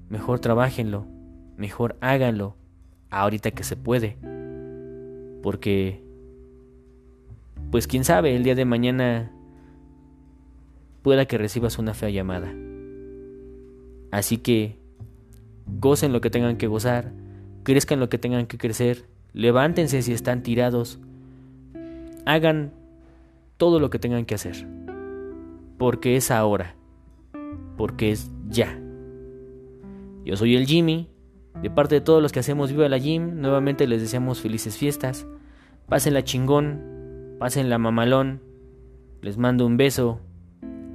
mejor 0.09 0.39
trabajenlo, 0.39 1.05
mejor 1.55 1.95
háganlo 2.01 2.55
ahorita 3.09 3.51
que 3.51 3.63
se 3.63 3.75
puede. 3.75 4.17
Porque, 5.41 6.03
pues 7.71 7.87
quién 7.87 8.03
sabe, 8.03 8.35
el 8.35 8.43
día 8.43 8.55
de 8.55 8.65
mañana 8.65 9.31
pueda 11.01 11.25
que 11.25 11.37
recibas 11.37 11.77
una 11.77 11.93
fea 11.93 12.09
llamada. 12.09 12.53
Así 14.11 14.37
que, 14.37 14.77
gocen 15.65 16.11
lo 16.13 16.21
que 16.21 16.29
tengan 16.29 16.57
que 16.57 16.67
gozar, 16.67 17.13
crezcan 17.63 17.99
lo 17.99 18.09
que 18.09 18.17
tengan 18.17 18.47
que 18.47 18.57
crecer, 18.57 19.05
levántense 19.33 20.01
si 20.01 20.13
están 20.13 20.41
tirados, 20.41 20.99
hagan 22.25 22.71
todo 23.57 23.79
lo 23.79 23.89
que 23.89 23.99
tengan 23.99 24.25
que 24.25 24.35
hacer. 24.35 24.67
Porque 25.77 26.15
es 26.15 26.31
ahora, 26.31 26.75
porque 27.77 28.11
es 28.11 28.31
ya. 28.49 28.79
Yo 30.25 30.35
soy 30.35 30.55
el 30.55 30.65
Jimmy. 30.65 31.09
De 31.61 31.69
parte 31.69 31.95
de 31.95 32.01
todos 32.01 32.21
los 32.21 32.31
que 32.31 32.39
hacemos 32.39 32.71
Viva 32.71 32.87
la 32.87 32.99
Gym, 32.99 33.41
nuevamente 33.41 33.87
les 33.87 34.01
deseamos 34.01 34.39
felices 34.39 34.77
fiestas. 34.77 35.27
Pásenla 35.87 36.23
chingón, 36.23 36.98
pásenla 37.39 37.77
mamalón. 37.77 38.41
Les 39.21 39.37
mando 39.37 39.65
un 39.65 39.77
beso 39.77 40.19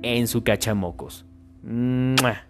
en 0.03 0.29
su 0.29 0.45
cachamocos. 0.45 1.27
¡Mua! 1.63 2.47